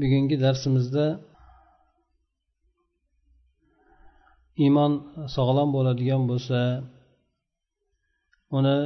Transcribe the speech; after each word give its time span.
bugungi 0.00 0.36
darsimizda 0.44 1.06
iymon 4.64 4.92
sog'lom 5.36 5.68
bo'ladigan 5.76 6.22
bo'lsa 6.30 6.60
uni 8.58 8.78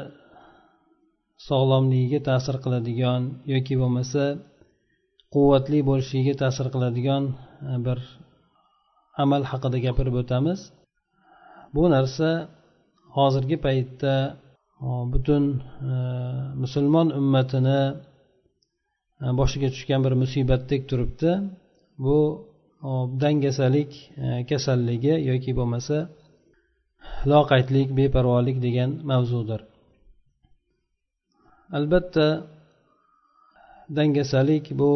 sog'lomligiga 1.48 2.20
ta'sir 2.28 2.56
qiladigan 2.64 3.22
yoki 3.52 3.74
bo'lmasa 3.82 4.24
quvvatli 5.34 5.78
bo'lishiga 5.88 6.34
ta'sir 6.42 6.66
qiladigan 6.74 7.24
e, 7.70 7.72
bir 7.86 7.98
amal 9.22 9.42
haqida 9.50 9.78
gapirib 9.86 10.16
o'tamiz. 10.22 10.60
Bu 11.74 11.82
narsa 11.94 12.28
hozirgi 13.16 13.56
paytda 13.66 14.14
e, 14.86 14.88
butun 15.12 15.44
e, 15.90 15.94
musulmon 16.62 17.08
ummatini 17.20 17.80
E, 19.24 19.26
boshiga 19.40 19.68
tushgan 19.74 20.00
bir 20.06 20.14
musibatdek 20.22 20.82
turibdi. 20.90 21.30
Bu 22.04 22.18
dangasalik 23.22 23.90
e, 24.24 24.26
kasalligi 24.50 25.14
yoki 25.30 25.52
bo'lmasa 25.58 25.96
loqaydlik 27.30 27.88
beparvolik 27.98 28.56
degan 28.66 28.90
mavzudir. 29.10 29.60
Albatta 31.78 32.26
dangasalik 33.96 34.64
bu 34.80 34.92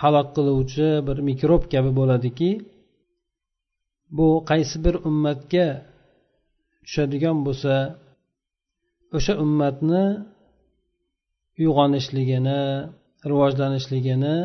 halok 0.00 0.28
qiluvchi 0.36 0.88
bir 1.08 1.18
mikrob 1.28 1.62
kabi 1.72 1.90
bo'ladiki 1.98 2.50
bu 4.16 4.28
qaysi 4.50 4.76
bir 4.84 4.94
ummatga 5.08 5.66
tushadigan 6.84 7.38
bo'lsa 7.46 7.74
o'sha 9.16 9.34
ummatni 9.44 10.04
uyg'onishligini 11.60 12.62
rivojlanishligini 13.30 14.36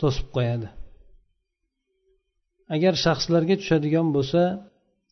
to'sib 0.00 0.26
qo'yadi. 0.36 0.68
Agar 2.74 2.94
shaxslarga 3.04 3.54
tushadigan 3.60 4.08
bo'lsa 4.16 4.42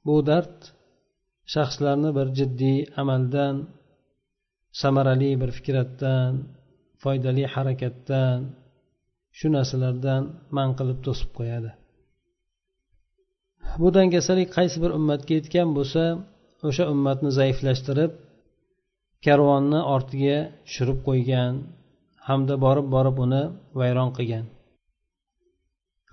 bu 0.06 0.16
dard 0.28 0.56
shaxslarni 1.54 2.10
bir 2.18 2.26
jiddiy 2.38 2.78
amaldan 3.02 3.54
samarali 4.80 5.30
bir 5.40 5.50
fikratdan 5.56 6.32
foydali 7.02 7.44
harakatdan 7.54 8.38
shu 9.38 9.46
narsalardan 9.56 10.22
man 10.56 10.68
qilib 10.78 10.98
to'sib 11.06 11.30
qo'yadi. 11.38 11.70
Bu 13.80 13.88
dangasalik 13.96 14.48
qaysi 14.56 14.76
bir 14.84 14.90
ummatga 14.98 15.32
yetgan 15.38 15.68
bo'lsa 15.78 16.02
o'sha 16.68 16.84
ummatni 16.94 17.30
zaiflashtirib 17.38 18.12
karvonni 19.26 19.80
ortiga 19.94 20.36
tushirib 20.66 20.98
qo'ygan 21.08 21.52
hamda 22.28 22.54
borib 22.64 22.86
borib 22.94 23.16
uni 23.24 23.42
vayron 23.80 24.10
qilgan. 24.16 24.44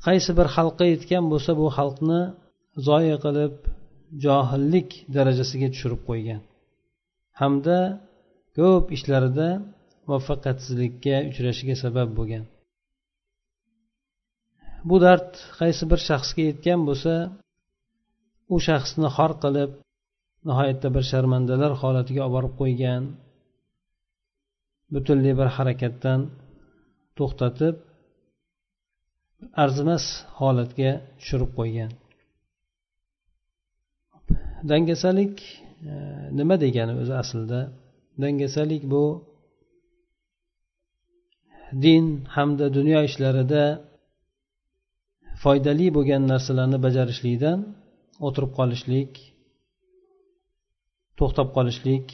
Qaysi 0.05 0.31
bir 0.39 0.47
xalqqa 0.55 0.85
yetgan 0.93 1.23
bo'lsa 1.31 1.51
bu 1.61 1.65
xalqni 1.77 2.21
zoya 2.87 3.17
qilib 3.25 3.55
johillik 4.25 4.89
darajasiga 5.15 5.67
tushirib 5.73 6.01
qo'ygan 6.09 6.41
hamda 7.39 7.77
ko'p 8.57 8.85
ishlarida 8.97 9.47
muvaffaqiyatsizlikka 10.07 11.15
uchrashiga 11.29 11.75
sabab 11.83 12.09
bo'lgan. 12.17 12.43
Bu 14.89 14.95
dard 15.05 15.31
qaysi 15.59 15.83
bir 15.91 15.99
shaxsga 16.09 16.43
yetgan 16.49 16.79
bo'lsa 16.89 17.13
u 18.53 18.55
shaxsni 18.67 19.07
xor 19.17 19.31
qilib 19.43 19.71
nihoyatda 20.47 20.87
bir 20.95 21.03
sharmandalar 21.11 21.71
holatiga 21.81 22.21
olib 22.27 22.33
borib 22.35 22.53
qo'ygan. 22.61 23.03
Butunlay 24.93 25.33
bir 25.39 25.49
harakatdan 25.57 26.19
to'xtatib 27.17 27.75
arzimas 29.63 30.05
holatga 30.39 30.91
tushirib 31.19 31.51
qo'ygan. 31.59 31.91
Dangasalik 34.69 35.35
e, 35.89 35.91
nima 36.39 36.55
degani 36.63 36.93
o'zi 37.01 37.13
aslida? 37.21 37.59
Dangasalik 38.23 38.83
bu 38.93 39.03
din 41.85 42.05
hamda 42.35 42.65
dunyo 42.77 42.99
ishlarida 43.09 43.63
foydali 45.43 45.87
bo'lgan 45.97 46.23
narsalarni 46.31 46.77
bajarishlikdan 46.85 47.59
o'tirib 48.27 48.51
qolishlik 48.59 49.11
to'xtab 51.19 51.47
qolishlik 51.57 52.05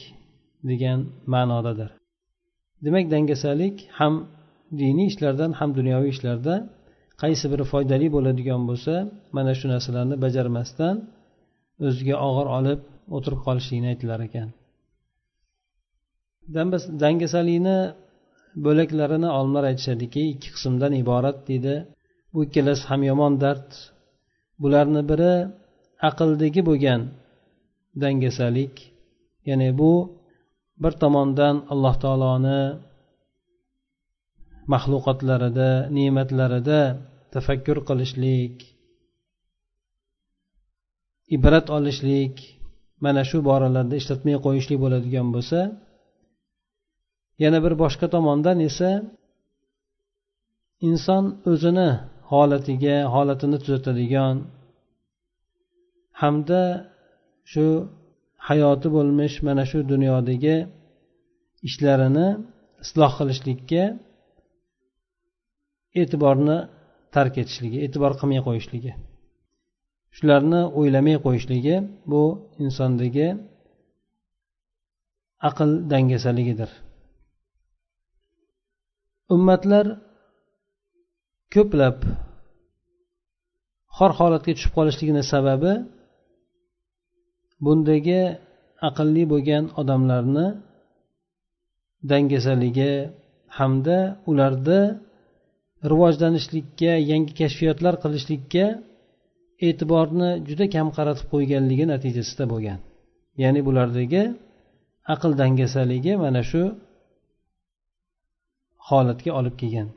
degan 0.70 0.98
ma'nodadir. 1.32 1.90
Demak 2.84 3.06
dangasalik 3.14 3.76
ham 3.98 4.14
diniy 4.80 5.08
ishlardan 5.12 5.50
ham 5.58 5.70
dunyoviy 5.78 6.10
ishlarda 6.14 6.54
qaysi 7.22 7.46
biri 7.52 7.64
foydali 7.72 8.06
bo'ladigan 8.16 8.62
bo'lsa 8.68 8.94
mana 9.36 9.52
shu 9.58 9.66
narsalarni 9.72 10.16
bajarmasdan 10.24 10.96
o'ziga 11.86 12.16
og'ir 12.28 12.46
olib 12.58 12.80
o'tirib 13.16 13.40
qolishlikni 13.46 13.88
aytilar 13.92 14.20
ekan. 14.28 14.48
Dangasalikni 17.04 17.78
bo'laklarini 18.66 19.28
olimlar 19.38 19.64
aytishadiki 19.70 20.22
ikki 20.32 20.48
qismdan 20.54 20.92
iborat 21.02 21.38
deydi. 21.48 21.74
Bu 22.32 22.38
ikkalasi 22.46 22.84
ham 22.90 23.00
yomon 23.10 23.34
dard. 23.44 23.68
Bularni 24.62 25.02
biri 25.10 25.32
aqldagi 26.08 26.62
bo'lgan 26.68 27.00
dangasalik 28.02 28.74
ya'ni 29.48 29.68
bu 29.80 29.92
bir 30.82 30.92
tomondan 31.02 31.56
alloh 31.72 31.94
taoloni 32.02 32.62
maxluqotlarida 34.72 35.70
ne'matlarida 35.96 36.80
tafakkur 37.34 37.78
qilishlik 37.88 38.54
ibrat 41.36 41.66
olishlik 41.76 42.34
mana 43.04 43.22
shu 43.30 43.38
boralarda 43.48 43.94
ishlatmay 44.00 44.36
qo'yishlik 44.46 44.78
bo'ladigan 44.84 45.28
bo'lsa 45.34 45.60
yana 47.42 47.58
bir 47.64 47.74
boshqa 47.82 48.06
tomondan 48.14 48.58
esa 48.68 48.90
inson 50.88 51.24
o'zini 51.52 51.90
holatiga 52.30 52.96
holatini 53.14 53.56
tuzatadigan 53.62 54.36
hamda 56.20 56.62
shu 57.52 57.66
hayoti 58.48 58.88
bo'lmish 58.96 59.36
mana 59.46 59.64
shu 59.70 59.78
dunyodagi 59.92 60.56
ishlarini 61.68 62.28
isloh 62.84 63.12
qilishlikka 63.18 63.82
e'tiborni 66.00 66.58
tark 67.14 67.34
etishligi 67.42 67.78
e'tibor 67.86 68.12
qilmay 68.20 68.40
qo'yishligi 68.46 68.92
shularni 70.16 70.60
o'ylamay 70.78 71.16
qo'yishligi 71.24 71.76
bu 72.10 72.22
insondagi 72.64 73.28
aql 75.48 75.70
dangasaligidir. 75.90 76.70
Ummatlar 79.34 79.86
ko'plab 81.54 81.98
xor 83.96 84.12
holatga 84.18 84.52
tushib 84.56 84.72
qolishligini 84.78 85.22
sababi 85.32 85.72
bundagi 87.64 88.22
aqlli 88.88 89.24
bo'lgan 89.32 89.64
odamlarni 89.80 90.46
dangasaligi 92.10 92.92
hamda 93.58 93.98
ularda 94.30 94.78
rivojlanishlikka 95.90 96.92
yangi 97.10 97.32
kashfiyotlar 97.40 97.94
qilishlikka 98.02 98.64
e'tiborni 99.66 100.30
juda 100.48 100.66
kam 100.74 100.86
qaratib 100.96 101.26
qo'yganligi 101.32 101.84
natijasida 101.92 102.44
bo'lgan. 102.52 102.78
Ya'ni 103.42 103.60
bulardagi 103.68 104.22
aql 105.14 105.30
dangasaligi 105.42 106.12
mana 106.24 106.42
shu 106.50 106.62
holatga 108.88 109.30
olib 109.38 109.54
kelgan. 109.60 109.88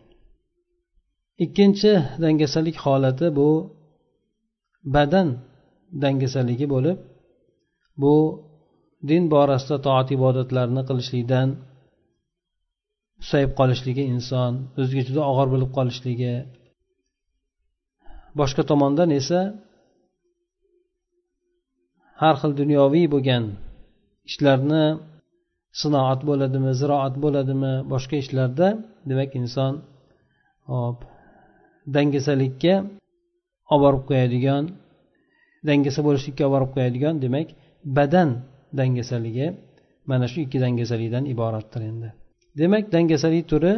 Ikkinchi 1.44 1.92
dangasalik 2.24 2.78
holati 2.86 3.28
bu 3.38 3.50
badan 4.96 5.28
dangasaligi 6.04 6.68
bo'lib 6.74 6.98
bu 8.02 8.16
din 9.10 9.24
borasida 9.34 9.78
toat 9.86 10.08
ibodatlarni 10.18 10.82
qilishlikdan 10.90 11.48
susayib 13.24 13.52
qolishligi 13.60 14.04
inson 14.14 14.52
o'ziga 14.82 15.04
juda 15.08 15.22
og'ir 15.32 15.48
bo'lib 15.54 15.72
qolishligi. 15.78 16.34
Boshqa 18.40 18.64
tomondan 18.72 19.10
esa 19.20 19.40
har 22.22 22.36
xil 22.42 22.52
dunyoviy 22.62 23.06
bo'lgan 23.14 23.44
ishlarni 24.30 24.86
sinoat 25.82 26.20
bo'ladimi 26.30 26.72
ziroat 26.82 27.16
bo'ladimi 27.24 27.74
boshqa 27.92 28.16
ishlarda 28.24 28.68
demak 29.10 29.32
inson 29.42 29.74
hop 30.72 30.98
dangasalikka 31.96 32.76
olib 33.74 33.82
borib 33.84 34.04
qo'yadigan 34.10 34.64
dangasa 35.68 36.00
bo'lishlikka 36.08 36.44
olib 36.46 36.54
borib 36.56 36.72
qo'yadigan 36.76 37.16
demak 37.26 37.48
badan 37.98 38.30
dangasaligi 38.80 39.48
mana 40.10 40.26
shu 40.32 40.38
ikki 40.46 40.58
dangasalikdan 40.66 41.26
iboratdir 41.34 41.82
endi. 41.92 42.10
Demak 42.60 42.86
dangasalik 42.96 43.46
turi 43.52 43.74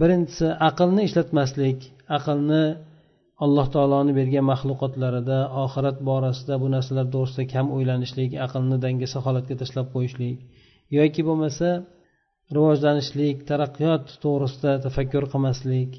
birinchisi 0.00 0.46
aqlni 0.68 1.02
ishlatmaslik 1.08 1.78
aqlni 2.16 2.64
alloh 3.44 3.66
taoloni 3.74 4.12
bergan 4.18 4.44
maxluqotlarida 4.52 5.38
oxirat 5.64 5.98
borasida 6.08 6.54
bu 6.62 6.66
narsalar 6.74 7.06
to'g'risida 7.14 7.44
kam 7.54 7.66
o'ylanishlik 7.76 8.30
aqlni 8.46 8.76
dangasa 8.84 9.18
holatga 9.26 9.54
tashlab 9.62 9.86
qo'yishlik 9.94 10.38
yoki 10.98 11.22
bo'lmasa 11.28 11.68
rivojlanishlik 12.56 13.36
taraqqiyot 13.50 14.04
to'g'risida 14.24 14.72
tafakkur 14.84 15.24
qilmaslik 15.32 15.90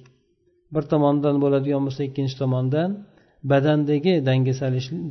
bir 0.74 0.84
tomondan 0.92 1.36
bo'ladigan 1.44 1.82
bo'lsa 1.88 2.02
ikkinchi 2.10 2.36
tomondan 2.42 2.90
badandagi 3.52 4.14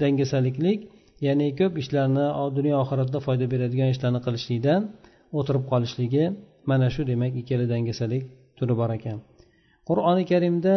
dangasaliklik 0.02 0.80
ya'ni 1.26 1.46
ko'p 1.60 1.74
ishlarni 1.82 2.26
dunyo 2.56 2.74
oxiratda 2.82 3.18
foyda 3.26 3.46
beradigan 3.52 3.88
ishlarni 3.94 4.20
qilishlikdan 4.26 4.80
o'tirib 5.38 5.64
qolishligi 5.72 6.24
mana 6.70 6.86
shu 6.94 7.02
demak 7.10 7.32
ikkala 7.40 7.66
dangasalik 7.72 8.24
turi 8.58 8.74
bor 8.80 8.90
ekan. 8.98 9.18
Qur'oni 9.88 10.24
karimda 10.32 10.74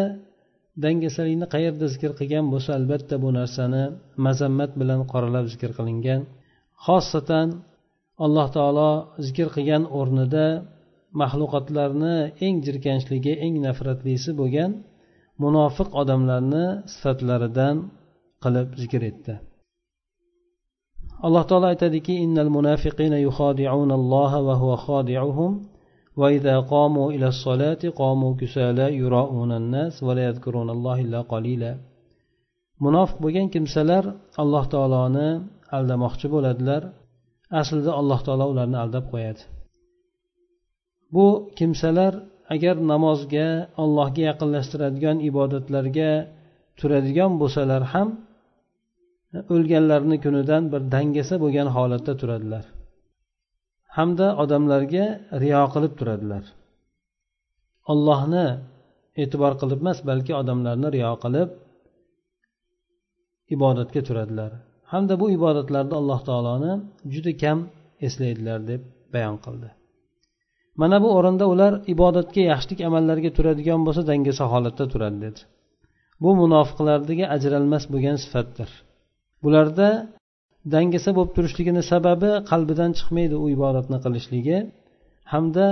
dangasalikni 0.84 1.46
qayerda 1.54 1.86
zikr 1.94 2.12
qilgan 2.20 2.46
bo'lsa 2.54 2.70
albatta 2.80 3.16
bu 3.24 3.30
narsani 3.40 3.84
mazammat 4.26 4.72
bilan 4.82 5.00
qoralab 5.12 5.46
zikr 5.54 5.72
qilingan. 5.78 6.22
Xosatan 6.86 7.48
alloh 8.26 8.48
taolo 8.56 8.92
zikr 9.28 9.48
qilgan 9.56 9.84
o'rnida 10.00 10.48
maxluqotlarni 11.22 12.16
eng 12.46 12.56
jirkanchligi 12.66 13.34
eng 13.46 13.56
nafratlisi 13.66 14.32
bo'lgan 14.40 14.72
munofiq 15.44 15.90
odamlarni 16.02 16.66
sifatlaridan 16.94 17.76
qilib 18.44 18.68
zikr 18.82 19.02
etdi. 19.12 19.34
alloh 21.26 21.44
taolo 21.50 21.68
aytadiki 21.74 22.14
innal 22.26 22.52
munafiqina 22.58 23.18
yuxodi'una 23.28 23.94
alloha 24.00 24.40
va 24.48 24.56
huwa 24.62 24.76
xodi'uhum 24.86 25.52
va 26.20 26.28
idza 26.38 26.56
qamu 26.72 27.04
ila 27.16 27.28
solati 27.44 27.88
qamu 28.02 28.28
kusala 28.40 28.86
yura'una 29.02 29.58
nas 29.74 29.94
va 30.06 30.12
la 30.18 30.24
yadhkuruna 30.30 30.72
alloha 30.76 31.00
illa 31.06 31.20
qalila. 31.34 31.72
Munofiq 32.86 33.18
bo'lgan 33.24 33.48
kimsalar 33.54 34.04
alloh 34.42 34.64
taoloni 34.74 35.30
aldamoqchi 35.78 36.28
bo'ladilar. 36.34 36.84
Aslida 37.62 37.92
alloh 38.02 38.20
taolo 38.26 38.46
ularni 38.54 38.78
aldab 38.84 39.06
qo'yadi. 39.14 39.42
Bu 41.16 41.28
kimsalar 41.58 42.14
agar 42.56 42.76
namozga 42.92 43.48
allohga 43.84 44.22
yaqinlashtiradigan 44.30 45.18
ibodatlarga 45.30 46.12
turadigan 46.80 47.32
bo'lsalar 47.42 47.84
ham 47.94 48.08
o'lganlarni 49.54 50.18
kunidan 50.26 50.64
bir 50.74 50.82
dangasa 50.96 51.36
bo'lgan 51.44 51.68
holatda 51.76 52.14
turadilar. 52.22 52.66
Hamda 53.98 54.28
odamlarga 54.44 55.06
riyo 55.44 55.64
qilib 55.74 55.94
turadilar. 56.00 56.44
Ollohni 57.92 58.46
e'tibor 59.22 59.54
qilib 59.62 59.80
emas 59.84 60.00
balki 60.10 60.34
odamlarni 60.42 60.88
riyo 60.96 61.14
qilib 61.24 61.50
ibodatga 63.56 64.02
turadilar. 64.08 64.52
Hamda 64.92 65.14
bu 65.22 65.26
ibodatlarda 65.38 65.96
alloh 66.02 66.20
taoloni 66.30 66.74
juda 67.14 67.32
kam 67.44 67.60
eslaydilar 68.08 68.60
deb 68.72 68.82
bayon 69.14 69.38
qildi. 69.46 69.70
Mana 70.82 70.98
bu 71.04 71.10
o'rinda 71.18 71.46
ular 71.54 71.74
ibodatga 71.94 72.42
yaxshilik 72.52 72.80
amallarga 72.90 73.30
turadigan 73.38 73.82
bo'lsa 73.86 74.02
dangasa 74.12 74.44
holatda 74.54 74.86
turadi 74.94 75.18
dedi. 75.26 75.42
Bu 76.24 76.32
munofiqlardagi 76.42 77.26
ajralmas 77.36 77.84
bo'lgan 77.94 78.18
sifatdir. 78.24 78.70
Bularda 79.44 79.90
dangasa 80.74 81.10
bo'lib 81.18 81.32
turishligini 81.38 81.84
sababi 81.92 82.32
qalbidan 82.52 82.92
chiqmaydi 82.98 83.36
u 83.44 83.46
ibodatni 83.56 83.98
qilishligi 84.06 84.58
hamda 85.34 85.68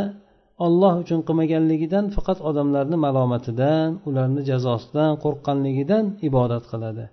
olloh 0.66 0.94
uchun 1.04 1.20
qilmaganligidan 1.28 2.06
faqat 2.16 2.40
odamlarni 2.50 2.98
malomatidan 3.06 3.90
ularni 4.10 4.42
jazosidan 4.50 5.12
qo'rqqanligidan 5.24 6.06
ibodat 6.30 6.64
qiladi. 6.72 7.06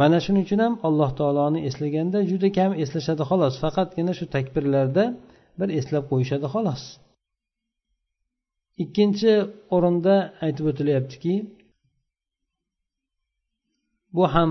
Mana 0.00 0.18
shuning 0.24 0.44
uchun 0.46 0.60
ham 0.64 0.74
alloh 0.88 1.10
taoloni 1.20 1.60
eslaganda 1.68 2.18
juda 2.30 2.48
kam 2.58 2.70
eslashadi 2.82 3.22
xolos 3.30 3.54
faqatgina 3.64 4.12
shu 4.18 4.24
takbirlarda 4.34 5.04
bir 5.58 5.68
eslab 5.78 6.04
qo'yishadi 6.10 6.46
xolos. 6.54 6.82
Ikkinchi 8.84 9.32
o'rinda 9.76 10.14
aytib 10.44 10.64
o'tilyaptiki 10.70 11.34
bu 14.16 14.24
ham 14.34 14.50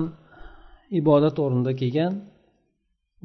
ibodat 0.98 1.36
o'rnida 1.44 1.72
kelgan 1.80 2.14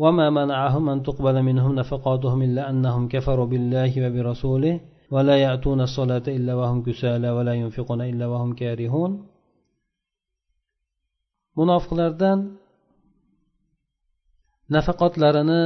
وما 0.04 0.28
منعهم 0.30 0.84
أن 0.94 1.00
تقبل 1.08 1.36
منهم 1.50 1.72
نفقاتهم 1.82 2.40
إلا 2.48 2.70
أنهم 2.70 3.04
كفروا 3.14 3.48
بالله 3.52 3.92
وبرسوله 4.04 4.76
ولا 5.16 5.36
يأتون 5.46 5.80
الصلاة 5.82 6.26
إلا 6.38 6.54
وهم 6.60 6.78
كسالى 6.88 7.30
ولا 7.38 7.54
ينفقون 7.62 8.02
إلا 8.02 8.26
وهم 8.32 8.50
كارهون 8.62 9.12
munofiqlardan 11.58 12.40
nafaqotlarini 14.76 15.64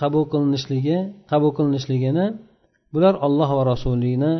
qabul 0.00 0.24
qilinishligi 0.32 0.98
qabul 1.30 1.50
qilinishligini 1.56 2.26
bular 2.94 3.14
olloh 3.26 3.50
va 3.58 3.64
rasulini 3.72 4.32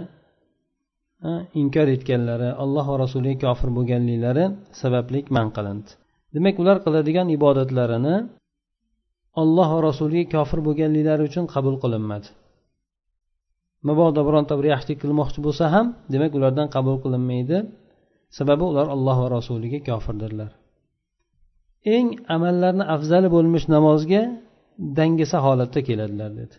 inkor 1.63 1.89
etganlari 1.97 2.51
alloh 2.65 2.85
va 2.93 2.97
rasuliga 3.05 3.41
kofir 3.45 3.69
bo'lganliklari 3.77 4.45
sababli 4.81 5.19
man 5.37 5.47
qilindi 5.57 5.91
Demak 6.36 6.56
ular 6.62 6.78
qiladigan 6.86 7.28
ibodatlarini 7.38 8.16
olloh 9.42 9.70
va 9.76 9.80
rasuliga 9.90 10.26
kofir 10.36 10.60
bo'lganliklari 10.68 11.24
uchun 11.30 11.46
qabul 11.54 11.76
qilinmadi. 11.84 12.28
Mabodo 13.88 14.22
bironta 14.28 14.54
bir 14.60 14.68
yaxshilik 14.74 15.00
qilmoqchi 15.04 15.40
bo'lsa 15.46 15.66
ham 15.74 15.86
demak 16.14 16.32
ulardan 16.38 16.68
qabul 16.76 16.98
qilinmaydi. 17.04 17.58
Sababi 18.38 18.64
ular 18.72 18.88
alloh 18.96 19.18
va 19.24 19.28
rasuliga 19.38 19.80
kofirdirlar. 19.90 20.52
Eng 21.96 22.08
amallarni 22.36 22.86
afzali 22.96 23.30
bo'lmish 23.36 23.66
namozga 23.76 24.22
dangasa 25.00 25.38
holatda 25.46 25.80
keladilar 25.88 26.32
dedi. 26.40 26.56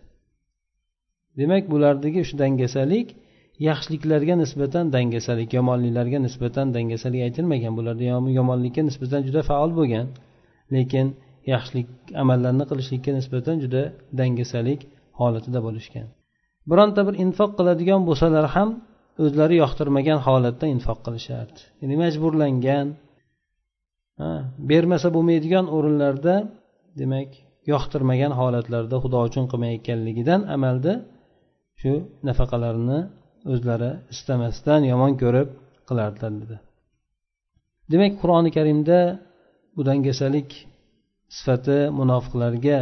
Demak 1.41 1.65
bulardagi 1.73 2.21
shu 2.29 2.35
dangasalik 2.43 3.09
yaxshiliklarga 3.68 4.34
nisbatan 4.42 4.84
dangasalik 4.96 5.50
yomonliklarga 5.58 6.18
nisbatan 6.26 6.66
dangasalik 6.76 7.20
aytilmagan. 7.26 7.72
Bularda 7.78 8.04
yomonlikka 8.38 8.82
nisbatan 8.88 9.20
juda 9.26 9.40
faol 9.50 9.70
bo'lgan. 9.78 10.06
Lekin 10.74 11.06
yaxshilik 11.52 11.88
amallarni 12.22 12.64
qilishlikka 12.70 13.10
nisbatan 13.18 13.56
juda 13.64 13.82
dangasalik 14.20 14.80
holatida 15.20 15.60
bo'lishgan. 15.66 16.06
Bironta 16.70 17.00
bir 17.08 17.14
infoq 17.24 17.50
qiladigan 17.58 18.00
bo'lsalar 18.08 18.46
ham 18.54 18.70
o'zlari 19.24 19.54
yoqtirmagan 19.62 20.18
holatda 20.26 20.66
infoq 20.74 20.98
qilishardi. 21.06 21.61
Ya'ni 21.80 21.96
majburlangan 22.04 22.87
bermasa 24.70 25.08
bo'lmaydigan 25.16 25.66
o'rinlarda 25.76 26.34
demak 27.00 27.30
yoqtirmagan 27.73 28.32
holatlarda 28.40 28.96
xudo 29.02 29.18
uchun 29.28 29.44
qilmayotganligidan 29.50 30.40
amalda 30.56 30.92
shu 31.80 31.92
nafaqalarini 32.28 33.00
o'zlari 33.52 33.90
istamasdan 34.14 34.80
yomon 34.92 35.12
ko'rib 35.22 35.48
qilardilar 35.88 36.32
dedi. 36.42 36.56
Demak 37.92 38.12
qur'oni 38.20 38.50
karimda 38.56 38.98
bu 39.76 39.82
dangasalik 39.88 40.50
sifati 41.36 41.78
munofiqlarga 41.98 42.78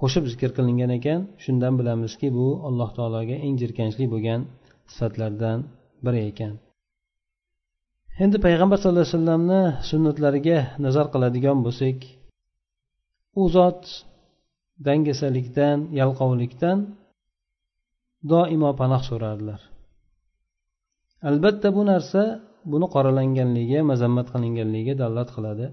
qo'shib 0.00 0.24
zikr 0.32 0.50
qilingan 0.56 0.90
ekan. 0.98 1.20
Shundan 1.44 1.74
bilamizki 1.80 2.28
bu 2.38 2.46
alloh 2.68 2.90
taologa 2.96 3.36
eng 3.46 3.54
jirkanchli 3.62 4.04
bo'lgan 4.12 4.40
sifatlardan 4.92 5.58
biri 6.04 6.20
ekan. 6.30 6.54
Endi 8.24 8.36
payg'ambar 8.46 8.76
sallallohu 8.78 9.06
alayhi 9.06 9.16
vasallamni 9.16 9.62
sunnatlariga 9.90 10.58
nazar 10.84 11.06
qiladigan 11.14 11.58
bo'lsak 11.66 11.98
u 13.40 13.42
zot 13.56 13.82
dangasalikdan 14.86 15.78
yalqovlikdan 16.00 16.78
doimo 18.32 18.70
panoh 18.80 19.02
so'rardilar. 19.10 19.60
Albatta 21.28 21.68
bu 21.76 21.82
narsa 21.90 22.22
buni 22.72 22.86
qoralanganligiga 22.94 23.80
mazammat 23.90 24.26
qilinganligiga 24.34 24.94
dalolat 25.02 25.30
qiladi. 25.36 25.66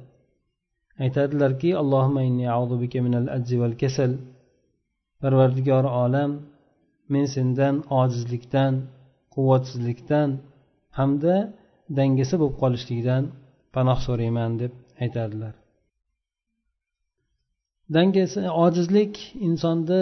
Aytadilarki 1.03 1.69
inni 2.29 2.47
bika 2.83 2.97
ajzi 3.37 3.55
kasal. 3.81 4.11
Parvardigori 5.21 5.89
olam 6.03 6.31
men 7.13 7.25
sendan 7.35 7.75
ojizlikdan 8.01 8.73
quvvatsizlikdan 9.33 10.29
hamda 10.97 11.35
dangasa 11.97 12.35
bo'lib 12.41 12.57
qolishlikdan 12.63 13.23
panoh 13.75 13.99
so'rayman 14.07 14.51
deb 14.61 14.73
aytadilar. 15.03 15.53
Dangasa 17.95 18.41
ojizlik 18.65 19.13
insonda 19.47 20.01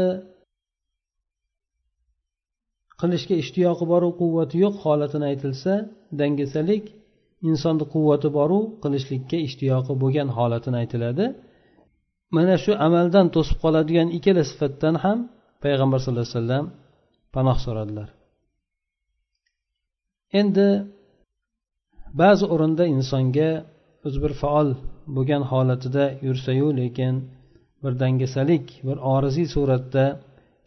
qilishga 3.02 3.36
ishtiyoqi 3.44 3.86
boru 3.94 4.10
quvvati 4.20 4.56
yo'q 4.64 4.76
holatini 4.86 5.26
aytilsa 5.32 5.74
dangasalik 6.20 6.86
insonni 7.50 7.86
quvvati 7.94 8.30
boru 8.38 8.60
qilishlikka 8.84 9.38
ishtiyoqi 9.48 9.94
bo'lgan 10.02 10.30
holatini 10.38 10.78
aytiladi. 10.82 11.26
Mana 12.36 12.56
shu 12.64 12.72
amaldan 12.88 13.28
to'sib 13.36 13.58
qoladigan 13.64 14.08
ikkala 14.18 14.44
sifatdan 14.52 14.96
ham 15.04 15.18
payg'ambar 15.64 16.00
sallallohu 16.04 16.28
alayhi 16.28 16.40
vasallam 16.40 16.66
panoh 17.36 17.58
so'radilar. 17.66 18.08
Endi 20.40 20.68
ba'zi 22.22 22.46
o'rinda 22.54 22.84
insonga 22.96 23.50
o'zi 24.06 24.18
bir 24.24 24.34
faol 24.42 24.70
bo'lgan 25.16 25.44
holatida 25.52 26.06
yursayu 26.28 26.68
lekin 26.80 27.14
bir 27.84 27.94
dangasalik 28.02 28.66
bir 28.88 28.98
oriziy 29.14 29.48
suratda 29.56 30.06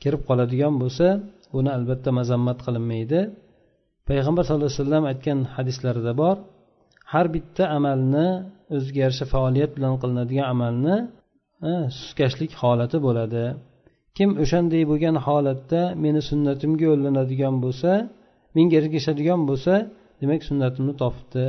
kirib 0.02 0.22
qoladigan 0.28 0.74
bo'lsa 0.82 1.06
buni 1.56 1.70
albatta 1.76 2.10
mazammat 2.18 2.58
qilinmaydi. 2.66 3.20
Payg'ambar 4.08 4.42
sallallohu 4.44 4.70
alayhi 4.70 4.82
vasallam 4.82 5.04
aytgan 5.12 5.38
hadislarida 5.54 6.12
bor 6.22 6.36
har 7.12 7.26
bitta 7.34 7.64
amalni 7.78 8.28
o'ziga 8.76 8.98
yarasha 9.04 9.26
faoliyat 9.34 9.70
bilan 9.76 9.94
qilinadigan 10.02 10.46
amalni 10.54 10.96
suskashlik 11.98 12.52
holati 12.62 12.98
bo'ladi. 13.06 13.44
Kim 14.16 14.30
o'shanday 14.42 14.82
bo'lgan 14.90 15.16
holatda 15.26 15.80
meni 16.04 16.20
sunnatimga 16.30 16.84
yo'llanadigan 16.90 17.54
bo'lsa 17.64 17.90
menga 18.56 18.74
ergashadigan 18.80 19.40
bo'lsa 19.48 19.74
demak 20.20 20.40
sunnatimni 20.48 20.94
topibdi. 21.02 21.44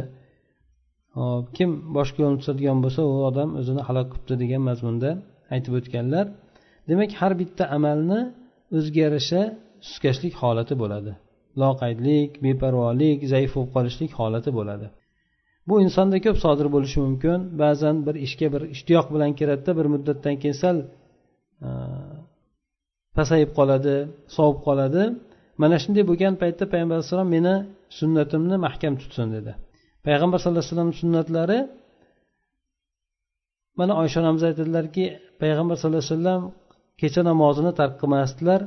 Hop 1.18 1.46
kim 1.58 1.70
boshqa 1.98 2.18
yo'lni 2.24 2.40
tutadigan 2.42 2.78
bo'lsa 2.84 3.02
u 3.12 3.14
odam 3.30 3.50
o'zini 3.60 3.82
halok 3.88 4.08
qilibdi 4.12 4.36
degan 4.44 4.62
mazmunda 4.70 5.10
aytib 5.54 5.74
o'tganlar. 5.80 6.26
Demak 6.90 7.12
har 7.20 7.34
bitta 7.42 7.64
amalni 7.78 8.20
o'ziga 8.78 9.00
yarasha 9.06 9.42
suskashlik 9.88 10.34
holati 10.42 10.76
bo'ladi. 10.82 11.12
Loqaydlik 11.62 12.32
beparvolik 12.46 13.20
zaif 13.34 13.52
bo'lib 13.56 13.72
qolishlik 13.76 14.12
holati 14.20 14.52
bo'ladi. 14.58 14.88
Bu 15.70 15.76
insonda 15.86 16.18
ko'p 16.26 16.38
sodir 16.46 16.68
bo'lishi 16.76 17.00
mumkin. 17.06 17.40
Ba'zan 17.62 17.96
bir 18.08 18.16
ishga 18.26 18.48
bir 18.54 18.62
ishtiyoq 18.76 19.08
bilan 19.14 19.32
kiradida 19.40 19.72
bir 19.80 19.88
muddatdan 19.94 20.36
keyin 20.42 20.58
sal 20.64 20.78
e, 21.68 21.70
pasayib 23.18 23.52
qoladi 23.58 23.96
sovib 24.36 24.60
qoladi. 24.68 25.04
Mana 25.62 25.76
shunday 25.84 26.04
bo'lgan 26.10 26.34
paytda 26.42 26.64
payg'ambar 26.74 26.96
alayhissalom 26.98 27.30
meni 27.36 27.56
sunnatimni 28.00 28.58
mahkam 28.66 28.94
tutsin 29.02 29.28
dedi. 29.36 29.52
Payg'ambar 30.08 30.38
sallallohu 30.42 30.64
alayhi 30.64 30.74
vasallam 30.74 30.94
sunnatlari 31.02 31.60
mana 33.80 33.94
oysha 34.02 34.18
onamiz 34.22 34.44
aytadilarki 34.50 35.04
payg'ambar 35.42 35.76
sallallohu 35.80 36.04
alayhi 36.04 36.14
vasallam 36.16 36.42
kecha 37.02 37.22
namozini 37.30 37.72
tark 37.80 37.96
qilmasdilar. 38.02 38.62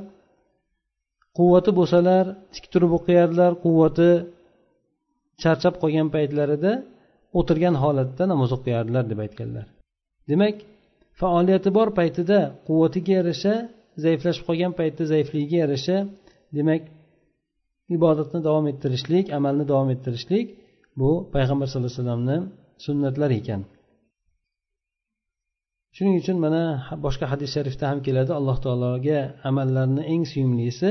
Quvvati 1.37 1.71
bo'lsalar 1.79 2.25
tik 2.53 2.65
turib 2.73 2.91
o'qiyardilar 2.97 3.51
quvvati 3.63 4.09
charchab 5.43 5.75
qolgan 5.81 6.07
paytlarida 6.15 6.71
o'tirgan 7.39 7.75
holatda 7.83 8.23
namoz 8.31 8.49
o'qiyardilar 8.57 9.03
deb 9.11 9.19
aytganlar. 9.25 9.65
Demak 10.31 10.55
faoliyati 11.21 11.69
bor 11.77 11.89
paytida 11.99 12.39
quvvatiga 12.67 13.11
yarasha 13.19 13.53
zaiflashib 14.03 14.43
qolgan 14.49 14.73
paytda 14.79 15.03
zaifligiga 15.13 15.57
yarasha 15.63 15.97
demak 16.57 16.81
ibodatni 17.95 18.39
davom 18.47 18.65
ettirishlik 18.71 19.25
amalni 19.37 19.65
davom 19.71 19.89
ettirishlik 19.95 20.47
bu 20.99 21.09
payg'ambar 21.33 21.67
sallallohu 21.67 21.91
alayhi 21.91 22.03
vasallamni 22.03 22.37
sunnatlari 22.85 23.35
ekan. 23.41 23.61
Shuning 25.95 26.15
uchun 26.21 26.37
mana 26.45 26.63
boshqa 27.05 27.25
hadis 27.31 27.49
sharifda 27.55 27.85
ham 27.91 27.99
keladi. 28.07 28.31
Alloh 28.39 28.57
taologa 28.65 29.19
amallarni 29.49 30.03
eng 30.13 30.23
suyumlisi 30.31 30.89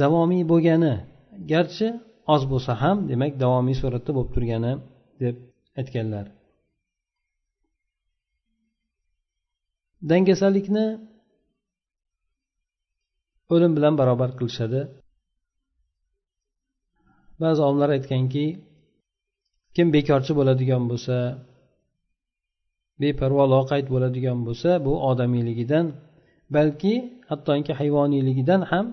davomiy 0.00 0.44
bo'lgani. 0.52 0.94
Garchi 1.52 1.88
oz 2.34 2.42
bo'lsa 2.52 2.72
ham 2.82 2.96
demak 3.10 3.32
davomiy 3.42 3.76
suratda 3.82 4.10
bo'lib 4.16 4.30
turgani 4.36 4.72
deb 5.22 5.36
aytganlar. 5.80 6.26
Dangasalikni 10.10 10.86
o'lim 13.54 13.72
bilan 13.76 13.94
barobar 14.00 14.30
qilishadi. 14.38 14.80
Ba'zi 17.42 17.60
olimlar 17.66 17.90
aytganki 17.96 18.46
kim 19.76 19.86
bekorchi 19.96 20.32
bo'ladigan 20.38 20.82
bo'lsa 20.90 21.16
beparvo 23.02 23.44
loqayd 23.54 23.86
bo'ladigan 23.94 24.38
bo'lsa 24.46 24.70
bu 24.86 24.92
odamiyligidan 25.10 25.86
balki 26.56 26.94
hattoki 27.30 27.72
hayvoniyligidan 27.80 28.62
ham 28.70 28.86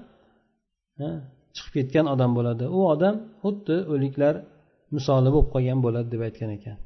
chiqib 1.56 1.74
ketgan 1.78 2.06
odam 2.14 2.32
bo'ladi. 2.38 2.66
U 2.78 2.80
odam 2.94 3.16
xuddi 3.44 3.78
o'liklar 3.94 4.36
misoli 4.96 5.30
bo'lib 5.36 5.50
qolgan 5.54 5.80
bo'ladi 5.86 6.08
deb 6.14 6.22
aytgan 6.28 6.52
ekan. 6.58 6.78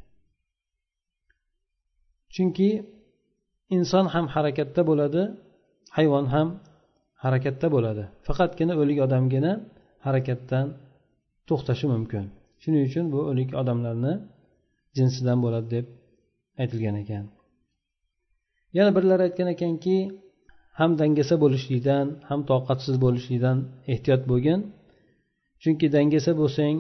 Chunki 2.33 2.69
inson 3.75 4.05
ham 4.13 4.25
harakatda 4.35 4.81
bo'ladi 4.89 5.21
hayvon 5.97 6.25
ham 6.33 6.47
harakatda 7.23 7.67
bo'ladi. 7.75 8.03
Faqatgina 8.27 8.73
o'lik 8.81 8.99
odamgina 9.05 9.51
harakatdan 10.05 10.65
to'xtashi 11.47 11.85
mumkin. 11.93 12.23
Shuning 12.61 12.83
uchun 12.89 13.05
bu 13.13 13.19
o'lik 13.31 13.49
odamlarni 13.61 14.13
jinsidan 14.97 15.37
bo'ladi 15.45 15.67
deb 15.75 15.85
aytilgan 16.61 16.95
ekan. 17.03 17.25
Yana 18.77 18.91
birlar 18.97 19.19
aytgan 19.27 19.47
ekanki 19.55 19.97
ham 20.79 20.91
dangasa 21.01 21.36
bo'lishlikdan 21.43 22.05
ham 22.29 22.39
toqatsiz 22.51 22.96
bo'lishlikdan 23.03 23.57
ehtiyot 23.93 24.22
bo'lgin. 24.31 24.60
Chunki 25.62 25.88
dangasa 25.96 26.31
bo'lsang 26.41 26.75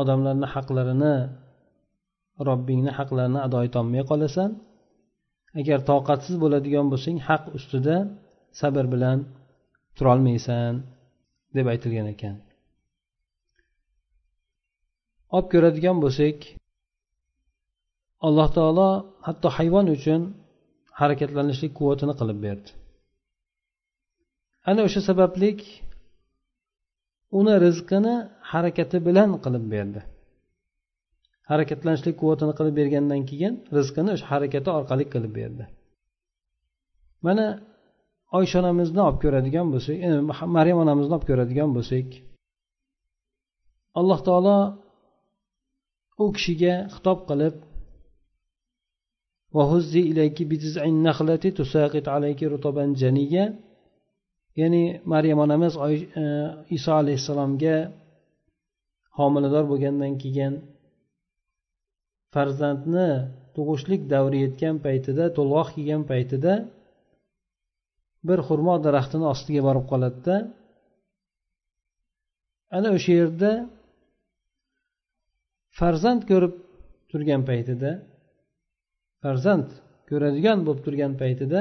odamlarni 0.00 0.46
haqlarini 0.54 1.16
robbingni 2.48 2.92
haqlarini 2.98 3.40
ado 3.46 3.58
etolmay 3.68 4.02
qolasan. 4.10 4.50
Agar 5.60 5.78
toqatsiz 5.90 6.34
bo'ladigan 6.42 6.86
bo'lsang 6.92 7.16
haq 7.28 7.42
ustida 7.58 7.96
sabr 8.60 8.84
bilan 8.94 9.18
turolmaysan 9.96 10.72
deb 11.56 11.66
aytilgan 11.72 12.06
ekan. 12.14 12.36
Olib 15.36 15.48
ko'radigan 15.52 15.96
bo'lsak 16.04 16.38
alloh 18.26 18.48
taolo 18.56 18.90
hatto 19.26 19.48
hayvon 19.56 19.86
uchun 19.96 20.20
harakatlanishlik 21.00 21.72
quvvatini 21.78 22.14
qilib 22.20 22.38
berdi. 22.46 22.70
Ana 24.70 24.80
o'sha 24.86 25.00
sabablik 25.08 25.60
uni 27.38 27.54
rizqini 27.66 28.14
harakati 28.52 28.98
bilan 29.06 29.30
qilib 29.44 29.64
berdi. 29.74 30.00
Harakatlanishlik 31.50 32.16
quvvatini 32.20 32.52
qilib 32.58 32.74
bergandan 32.80 33.22
keyin 33.30 33.54
rizqini 33.76 34.10
o'sha 34.16 34.26
harakati 34.32 34.68
orqali 34.78 35.04
qilib 35.14 35.32
berdi. 35.40 35.64
Mana 37.26 37.46
oysha 38.38 38.56
onamizni 38.62 39.00
olib 39.08 39.18
ko'radigan 39.24 39.66
bo'lsak 39.74 39.96
maryam 40.56 40.78
onamizni 40.84 41.12
olib 41.16 41.26
ko'radigan 41.30 41.70
bo'lsak 41.76 42.08
alloh 44.00 44.20
taolo 44.28 44.56
u 46.22 46.24
kishiga 46.36 46.74
xitob 46.94 47.18
qilib 47.30 47.54
ya'ni 54.60 54.84
maryam 55.12 55.38
onamiz 55.46 55.74
e, 55.76 56.24
iso 56.76 56.92
alayhissalomga 57.00 57.76
homilador 59.18 59.64
bo'lgandan 59.72 60.14
keyin 60.22 60.54
farzandni 62.34 63.08
tug'ishlik 63.56 64.02
davri 64.14 64.38
yetgan 64.44 64.76
paytida 64.86 65.24
to'lg'oq 65.36 65.68
kelgan 65.76 66.02
paytida 66.12 66.52
bir 68.28 68.38
xurmo 68.48 68.74
daraxtini 68.86 69.26
ostiga 69.34 69.62
borib 69.68 69.84
qoladida 69.92 70.36
ana 72.76 72.88
o'sha 72.96 73.12
yerda 73.20 73.50
farzand 75.78 76.22
ko'rib 76.30 76.54
turgan 77.10 77.42
paytida 77.50 77.90
farzand 79.22 79.68
ko'radigan 80.10 80.58
bo'lib 80.66 80.80
turgan 80.86 81.12
paytida 81.22 81.60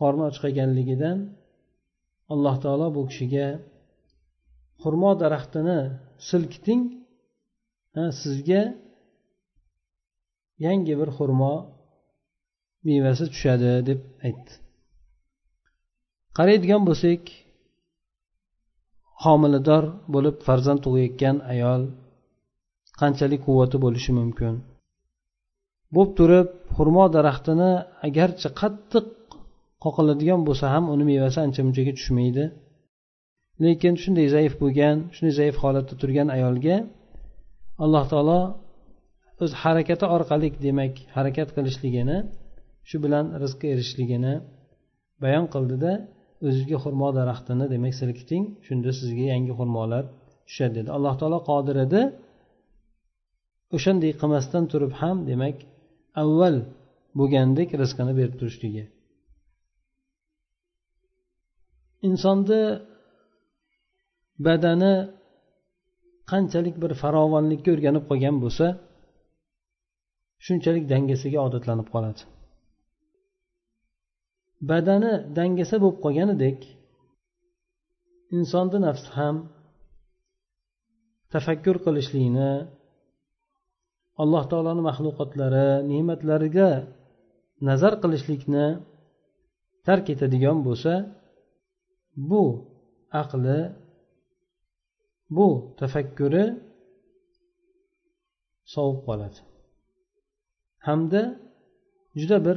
qorni 0.00 0.22
och 0.28 0.36
qolganligidan 0.44 1.18
alloh 2.32 2.56
taolo 2.62 2.86
bu 2.96 3.02
kishiga 3.10 3.46
xurmo 4.82 5.10
daraxtini 5.22 5.78
silkiting 6.28 6.82
sizga 8.20 8.62
yangi 10.66 10.94
bir 11.00 11.10
xurmo 11.18 11.54
mevasi 12.86 13.24
tushadi 13.32 13.72
deb 13.88 14.00
aytdi. 14.26 14.52
Qaraydigan 16.36 16.82
bo'lsak 16.88 17.22
homilador 19.24 19.84
bo'lib 20.14 20.36
farzand 20.46 20.80
tug'ayotgan 20.84 21.36
ayol 21.52 21.82
qanchalik 23.00 23.40
quvvati 23.46 23.76
bo'lishi 23.84 24.12
mumkin? 24.20 24.54
Bo'lib 25.94 26.12
turib 26.18 26.48
xurmo 26.76 27.04
daraxtini 27.16 27.72
agarchi 28.08 28.48
qattiq 28.60 29.06
qoqiladigan 29.84 30.40
bo'lsa 30.48 30.66
ham 30.74 30.84
uni 30.94 31.04
mevasi 31.12 31.38
ancha 31.46 31.60
munchaga 31.66 31.92
tushmaydi. 31.98 32.44
Lekin 33.64 33.94
shunday 34.02 34.26
zaif 34.36 34.52
bo'lgan 34.62 34.96
shunday 35.14 35.34
zaif 35.40 35.56
holatda 35.62 35.94
turgan 36.00 36.28
ayolga 36.36 36.76
alloh 37.84 38.04
taolo 38.12 38.40
o'z 39.42 39.52
harakati 39.62 40.06
orqali 40.16 40.48
demak 40.66 40.94
harakat 41.16 41.48
qilishligini 41.56 42.18
shu 42.88 42.96
bilan 43.04 43.24
rizqqa 43.42 43.66
erishishligini 43.74 44.34
bayon 45.22 45.46
qildida 45.54 45.92
o'zizga 46.46 46.78
xurmo 46.84 47.08
daraxtini 47.18 47.66
demak 47.74 47.94
silkiting 48.00 48.44
shunda 48.66 48.90
sizga 49.00 49.24
yangi 49.32 49.52
xurmolar 49.58 50.04
tushadi 50.48 50.74
dedi. 50.78 50.88
Alloh 50.96 51.14
taolo 51.20 51.38
qodir 51.50 51.76
edi. 51.86 52.02
O'shanday 53.76 54.12
qilmasdan 54.20 54.64
turib 54.72 54.92
ham 55.00 55.16
demak 55.30 55.56
avval 56.22 56.56
bo'lgandek 57.18 57.68
rizqini 57.82 58.12
berib 58.18 58.34
turishligi. 58.40 58.84
Insonni 62.08 62.62
badani 64.46 64.94
qanchalik 66.30 66.76
bir 66.82 66.92
farovonlikka 67.02 67.68
o'rganib 67.74 68.04
qolgan 68.10 68.36
bo'lsa 68.44 68.66
shunchalik 70.46 70.84
dangasaga 70.92 71.38
odatlanib 71.46 71.88
qoladi. 71.94 72.22
Badani 74.70 75.12
dangasa 75.38 75.76
bo'lib 75.82 75.98
qolganidek 76.04 76.58
insonni 78.36 78.78
nafsi 78.86 79.08
ham 79.18 79.36
tafakkur 81.32 81.76
qilishlikni 81.86 82.50
alloh 84.22 84.42
taoloni 84.50 84.82
maxluqotlari 84.88 85.68
ne'matlariga 85.90 86.70
nazar 87.68 87.92
qilishlikni 88.02 88.66
tark 89.86 90.06
etadigan 90.14 90.58
bo'lsa 90.66 90.92
bu 92.30 92.42
aqli 93.22 93.60
bu 95.36 95.48
tafakkuri 95.80 96.44
sovib 98.74 99.00
qoladi. 99.08 99.38
Hamda 100.86 101.22
juda 102.20 102.38
bir 102.46 102.56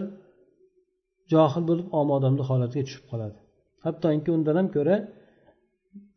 johil 1.34 1.64
bo'lib 1.70 1.88
omodamni 2.02 2.44
holatga 2.50 2.82
tushib 2.88 3.06
qoladi. 3.12 3.38
Hattoki 3.86 4.30
undan 4.38 4.56
ham 4.60 4.68
ko'ra 4.76 4.96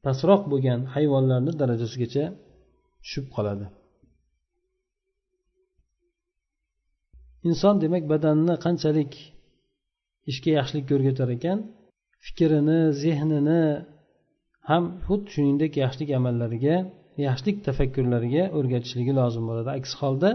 pastroq 0.04 0.42
bo'lgan 0.52 0.80
hayvonlarni 0.94 1.52
darajasigacha 1.60 2.24
tushib 3.04 3.26
qoladi. 3.36 3.66
Inson 7.48 7.74
demak 7.84 8.04
badanni 8.12 8.54
qanchalik 8.66 9.12
ishga 10.30 10.50
yaxshilik 10.58 10.84
ko'rgatar 10.90 11.28
ekan? 11.36 11.58
Fikrini 12.26 12.80
zehnini 13.02 13.62
ham 14.70 14.84
xuddi 15.06 15.28
shuningdek 15.34 15.72
yaxshilik 15.82 16.10
amallariga 16.18 16.76
yaxshilik 17.26 17.56
tafakkurlariga 17.66 18.44
o'rgatishligi 18.58 19.12
lozim 19.20 19.44
bo'ladi. 19.48 19.70
Aks 19.78 19.92
holda 20.00 20.30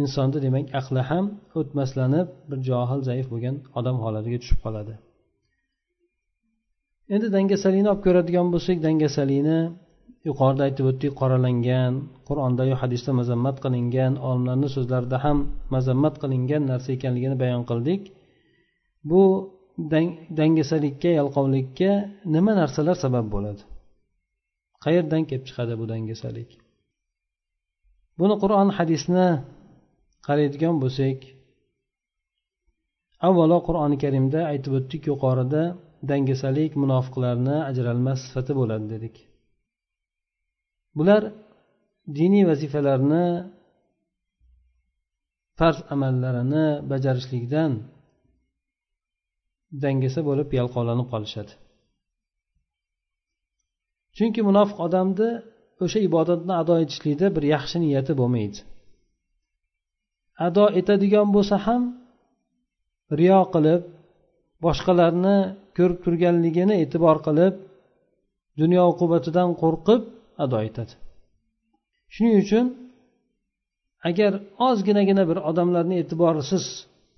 insonni 0.00 0.38
demak 0.46 0.66
aqli 0.80 1.02
ham 1.10 1.24
o'tmaslanib 1.60 2.28
bir 2.50 2.58
johil 2.68 3.00
zaif 3.08 3.26
bo'lgan 3.32 3.56
odam 3.78 3.96
holatiga 4.04 4.38
tushib 4.42 4.60
qoladi. 4.64 4.94
Endi 7.14 7.26
dangasalikni 7.36 7.88
olib 7.92 8.02
ko'radigan 8.06 8.46
bo'lsak 8.54 8.76
dangasalikni 8.86 9.58
yuqorida 10.28 10.62
aytib 10.68 10.84
o'tdik 10.90 11.12
qoralangan 11.20 11.92
qur'ondayu 12.28 12.74
hadisda 12.82 13.10
mazammat 13.20 13.56
qilingan 13.64 14.12
olimlarni 14.28 14.68
so'zlarida 14.76 15.18
ham 15.24 15.38
mazammat 15.74 16.14
qilingan 16.22 16.62
narsa 16.70 16.88
ekanligini 16.96 17.36
bayon 17.42 17.62
qildik. 17.70 18.02
Bu 19.10 19.22
dangasalikka 20.38 21.10
yalqovlikka 21.20 21.90
nima 22.34 22.52
narsalar 22.60 22.96
sabab 23.04 23.26
bo'ladi? 23.34 23.62
Qayerdan 24.84 25.22
kelib 25.28 25.44
chiqadi 25.48 25.74
bu 25.80 25.84
dangasalik? 25.92 26.50
Buni 28.18 28.34
qur'on 28.42 28.68
hadisni 28.78 29.26
qaraydigan 30.26 30.76
bo'lsak 30.82 31.18
avvalo 33.28 33.58
qur'oni 33.68 33.96
karimda 34.04 34.40
aytib 34.52 34.72
o'tdik 34.78 35.02
yuqorida 35.10 35.62
dangasalik 36.10 36.72
munofiqlarni 36.82 37.56
ajralmas 37.70 38.18
sifati 38.26 38.52
bo'ladi 38.60 38.86
dedik. 38.94 39.16
Bular 40.98 41.22
diniy 42.18 42.44
vazifalarni 42.50 43.26
farz 45.58 45.78
amallarini 45.94 46.66
bajarishlikdan 46.90 47.72
dangasa 49.84 50.20
bo'lib 50.28 50.48
yalqovlanib 50.58 51.08
qolishadi. 51.12 51.52
Chunki 54.16 54.40
munofiq 54.48 54.78
odamni 54.86 55.30
o'sha 55.84 55.98
ibodatni 56.08 56.52
ado 56.62 56.74
etishlikda 56.84 57.26
bir 57.36 57.44
yaxshi 57.54 57.76
niyati 57.84 58.12
bo'lmaydi. 58.20 58.58
Ado 60.46 60.64
etadigan 60.80 61.28
bo'lsa 61.36 61.56
ham 61.66 61.82
riyo 63.18 63.40
qilib 63.54 63.82
boshqalarni 64.64 65.36
ko'rib 65.76 65.98
turganligini 66.04 66.74
e'tibor 66.84 67.16
qilib 67.26 67.54
dunyo 68.60 68.82
uqubatidan 68.92 69.48
qo'rqib 69.62 70.02
ado 70.44 70.58
etadi. 70.68 70.92
Shuning 72.14 72.34
uchun 72.44 72.66
agar 74.08 74.32
ozginagina 74.68 75.24
bir 75.30 75.38
odamlarni 75.50 75.96
e'tiborsiz 76.02 76.64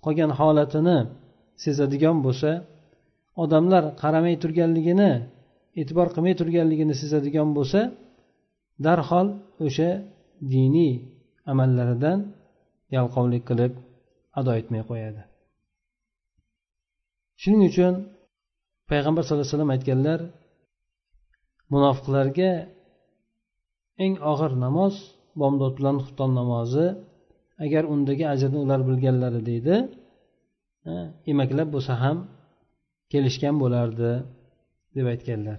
qolgan 0.04 0.30
holatini 0.40 0.98
sezadigan 1.64 2.16
bo'lsa 2.26 2.50
odamlar 3.42 3.84
qaramay 4.02 4.34
turganligini 4.42 5.12
e'tibor 5.80 6.08
qilmay 6.14 6.34
turganligini 6.40 6.94
sezadigan 7.02 7.48
bo'lsa 7.58 7.80
darhol 8.86 9.28
o'sha 9.66 9.90
diniy 10.54 10.94
amallaridan 11.52 12.18
yalqovlik 12.96 13.42
qilib 13.50 13.72
ado 14.38 14.50
etmay 14.60 14.82
qo'yadi. 14.90 15.22
Shuning 17.40 17.62
uchun 17.70 17.94
payg'ambar 18.90 19.22
sallallohu 19.22 19.44
alayhi 19.44 19.54
vasallam 19.54 19.74
aytganlar 19.76 20.20
munofiqlarga 21.72 22.50
eng 24.04 24.14
og'ir 24.32 24.52
namoz 24.64 24.94
bomdod 25.40 25.72
bilan 25.78 25.96
xufton 26.02 26.30
namozi 26.40 26.86
agar 27.64 27.82
undagi 27.94 28.24
ajrni 28.34 28.58
ular 28.64 28.80
bilganlari 28.88 29.40
deydi 29.50 29.76
emaklab 31.33 31.68
bo'lsa 31.75 31.92
ham 32.03 32.18
kelishgan 33.12 33.57
bo'lardi 33.62 34.11
deb 34.97 35.07
aytganlar. 35.12 35.59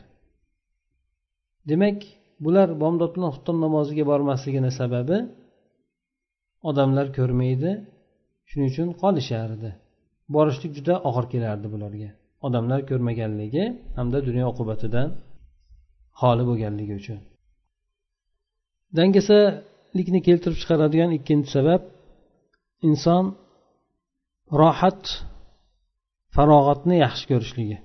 Demak 1.70 1.98
bular 2.46 2.70
bomdod 2.84 3.12
bilan 3.16 3.30
xufton 3.36 3.58
namoziga 3.66 4.04
bormasligini 4.12 4.72
sababi 4.80 5.18
odamlar 6.70 7.08
ko'rmaydi 7.18 7.72
shuning 8.50 8.70
uchun 8.74 8.88
qolishardi. 9.02 9.72
Borishlik 10.36 10.72
juda 10.78 10.94
og'ir 11.10 11.26
kelardi 11.34 11.68
bularga. 11.74 12.10
Odamlar 12.48 12.80
ko'rmaganligi 12.90 13.64
hamda 13.98 14.20
dunyo 14.28 14.46
oqibatidan 14.52 15.10
xoli 16.20 16.44
bo'lganligi 16.50 16.94
uchun. 17.02 17.20
Dangasalikni 18.98 20.20
keltirib 20.28 20.58
chiqaradigan 20.62 21.12
ikkinchi 21.18 21.50
sabab 21.58 21.82
inson 22.90 23.24
rohat 24.62 25.04
farog'atni 26.36 26.96
yaxshi 27.06 27.26
ko'rishligi. 27.32 27.78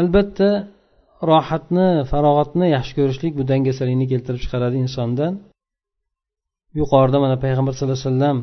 Albatta 0.00 0.50
rohatni 1.30 1.88
farog'atni 2.10 2.66
yaxshi 2.76 2.92
ko'rishlik 2.98 3.32
bu 3.38 3.42
dangasalikni 3.50 4.06
keltirib 4.12 4.40
chiqaradi 4.44 4.76
insondan. 4.84 5.32
Yuqorida 6.80 7.18
mana 7.24 7.36
payg'ambar 7.44 7.72
sallallohu 7.74 8.00
alayhi 8.00 8.12
vasallam 8.12 8.38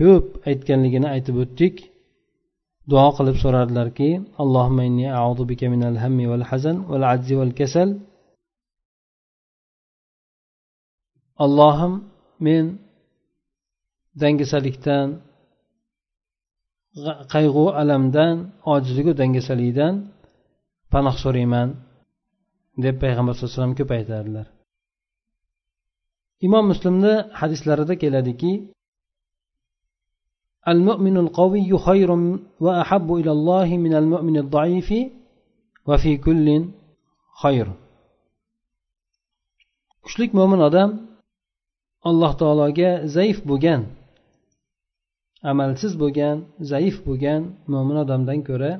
ko'p 0.00 0.26
aytganligini 0.50 1.08
aytib 1.14 1.36
o'tdik. 1.42 1.74
Duo 2.90 3.08
qilib 3.16 3.36
so'radilarki 3.42 4.10
allohimma 4.42 4.82
inni 4.88 5.06
a'udhu 5.20 5.44
bika 5.50 5.66
minal 5.74 5.96
hammi 6.02 6.24
val 6.32 6.44
hazan 6.50 6.76
val 6.90 7.04
ajzi 7.14 7.34
val 7.40 7.52
kasal. 7.60 7.88
Allohim 11.44 11.92
men 12.46 12.64
dangasalikdan 14.21 15.07
qayg'u 17.33 17.65
alamdan 17.81 18.35
ojizligu 18.73 19.11
dangasalikdan 19.21 19.93
panoh 20.93 21.15
so'rayman 21.23 21.69
deb 22.83 22.95
payg'ambar 23.03 23.33
sallallohu 23.33 23.51
alayhi 23.51 23.61
vasallam 23.61 23.79
ko'p 23.79 23.91
aytadilar 23.97 24.47
imom 26.47 26.65
muslimni 26.71 27.13
hadislarida 27.39 27.93
keladiki 28.03 28.53
المؤمن 30.73 31.15
القوي 31.17 31.69
خير 31.87 32.09
وأحب 32.65 33.07
إلى 33.19 33.31
الله 33.37 33.67
من 33.85 33.93
المؤمن 34.01 34.35
الضعيف 34.43 34.89
وفي 35.87 36.11
كل 36.25 36.47
خير 37.41 37.67
kuchlik 40.05 40.31
mo'min 40.37 40.61
odam 40.69 40.89
alloh 42.09 42.31
taologa 42.41 42.89
zaif 43.15 43.37
bo'lgan 43.49 43.81
amalsiz 45.50 45.92
bo'lgan 46.02 46.36
zaif 46.72 46.96
bo'lgan 47.06 47.42
mo'min 47.72 47.96
odamdan 48.04 48.40
ko'ra 48.48 48.72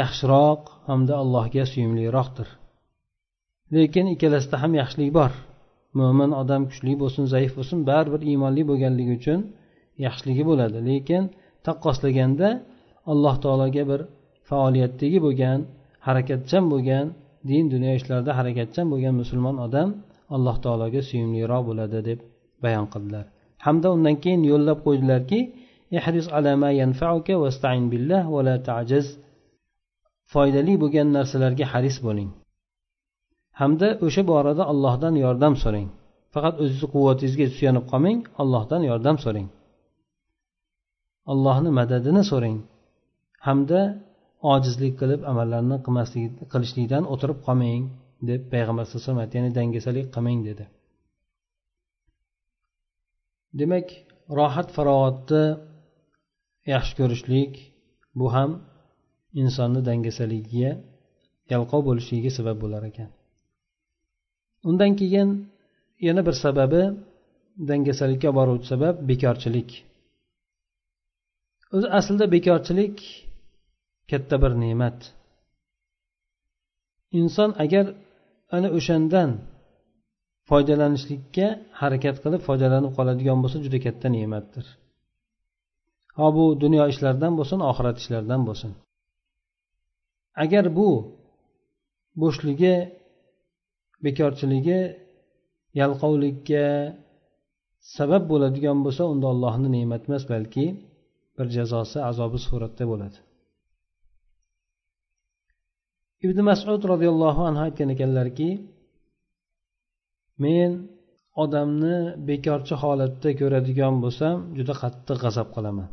yaxshiroq 0.00 0.62
hamda 0.88 1.14
allohga 1.22 1.64
suyumliroqdir 1.72 2.48
lekin 3.74 4.06
ikkalasida 4.14 4.56
ham 4.62 4.72
yaxshilik 4.80 5.10
bor. 5.18 5.32
Mo'min 5.98 6.30
odam 6.42 6.62
kuchli 6.70 6.92
bo'lsin 7.02 7.24
zaif 7.34 7.52
bo'lsin 7.58 7.78
baribir 7.90 8.20
iymonli 8.30 8.62
bo'lganligi 8.70 9.12
uchun 9.20 9.40
yaxshiligi 10.06 10.44
bo'ladi. 10.50 10.78
Lekin 10.90 11.22
taqqoslaganda 11.66 12.48
alloh 13.12 13.34
taologa 13.44 13.82
bir 13.90 14.00
faoliyatdagi 14.48 15.18
bo'lgan 15.26 15.58
harakatchan 16.06 16.64
bo'lgan 16.72 17.06
din 17.50 17.64
dunyo 17.74 17.92
ishlarida 17.98 18.32
harakatchan 18.40 18.86
bo'lgan 18.92 19.14
musulmon 19.22 19.56
odam 19.66 19.88
alloh 20.36 20.56
taologa 20.64 21.00
suyumliroq 21.08 21.62
bo'ladi 21.68 21.98
deb 22.08 22.18
bayon 22.64 22.86
qildilar. 22.92 23.26
Hamda 23.64 23.88
undan 23.96 24.16
keyin 24.22 24.42
yo'llab 24.52 24.78
qo'ydilarki 24.86 25.40
foydali 30.32 30.74
bo'lgan 30.82 31.08
narsalarga 31.16 31.66
haris 31.72 31.96
bo'ling. 32.06 32.30
Hamda 33.60 33.88
o'sha 34.06 34.22
borada 34.32 34.64
allohdan 34.72 35.14
yordam 35.24 35.54
so'rang. 35.62 35.88
Faqat 36.34 36.54
o'zizni 36.62 36.88
quvvatingizga 36.94 37.46
suyanib 37.56 37.84
qolmang 37.92 38.20
allohdan 38.42 38.82
yordam 38.90 39.16
so'rang. 39.24 39.48
Allohni 41.32 41.70
madadini 41.80 42.22
so'rang. 42.32 42.58
Hamda 43.46 43.80
ojizlik 44.52 44.94
qilib 45.00 45.20
amallarni 45.30 45.76
qilmaslik 45.84 46.30
qilishlikdan 46.52 47.04
o'tirib 47.12 47.38
qolmang 47.46 47.82
deb 48.28 48.40
payg'ambar 48.52 48.82
alayhi 48.84 48.96
vasallam 48.98 49.20
aytdi 49.24 49.34
ya'ni 49.38 49.50
dangasalik 49.58 50.06
qilmang 50.14 50.40
dedi. 50.48 50.64
Demak 53.58 53.86
rohat 54.38 54.68
farog'atni 54.76 55.44
yaxshi 56.72 56.94
ko'rishlik 57.00 57.52
bu 58.18 58.26
ham 58.34 58.50
insonni 59.42 59.80
dangasaligiga 59.88 60.72
yalqov 61.52 61.80
bo'lishligiga 61.88 62.30
sabab 62.38 62.56
bo'lar 62.62 62.82
ekan. 62.90 63.10
Undan 64.68 64.92
keyin 65.00 65.28
yana 66.06 66.22
bir 66.28 66.36
sababi 66.44 66.82
dangasalikka 67.70 68.28
olib 68.28 68.36
boruvchi 68.38 68.66
sabab 68.72 68.94
bekorchilik. 69.10 69.70
O'zi 71.74 71.88
aslida 71.98 72.26
bekorchilik 72.34 72.96
katta 74.10 74.36
bir 74.42 74.52
ne'mat. 74.62 74.98
Inson 77.20 77.50
agar 77.64 77.86
ana 78.56 78.68
o'shandan 78.78 79.30
foydalanishlikka 80.50 81.46
harakat 81.80 82.16
qilib 82.24 82.42
foydalanib 82.48 82.92
qoladigan 82.98 83.38
bo'lsa 83.42 83.58
juda 83.64 83.78
katta 83.86 84.06
ne'matdir. 84.16 84.66
Ho 86.18 86.26
bu 86.36 86.44
dunyo 86.62 86.84
ishlaridan 86.92 87.32
bo'lsin 87.38 87.58
oxirat 87.70 87.96
ishlaridan 88.02 88.42
bo'lsin. 88.48 88.70
Agar 90.44 90.64
bu 90.78 90.88
bo'shligi 92.22 92.74
bekorchiligi 94.04 94.80
yalqovlikka 95.80 96.66
sabab 97.96 98.22
bo'ladigan 98.32 98.78
bo'lsa 98.84 99.02
unda 99.12 99.26
allohni 99.34 99.68
ne'mati 99.76 100.04
emas 100.10 100.24
balki 100.32 100.66
bir 101.36 101.46
jazosi 101.56 101.98
azobi 102.10 102.38
suratda 102.46 102.84
bo'ladi. 102.92 103.18
Ibn 106.26 106.38
masud 106.50 106.82
roziyallohu 106.92 107.42
anhu 107.48 107.60
aytgan 107.66 107.88
ekanlarki 107.94 108.48
men 110.44 110.70
odamni 111.42 111.96
bekorchi 112.28 112.74
holatda 112.82 113.30
ko'radigan 113.40 113.94
bo'lsam 114.04 114.36
juda 114.58 114.74
qattiq 114.82 115.18
g'azab 115.24 115.48
qilaman 115.56 115.88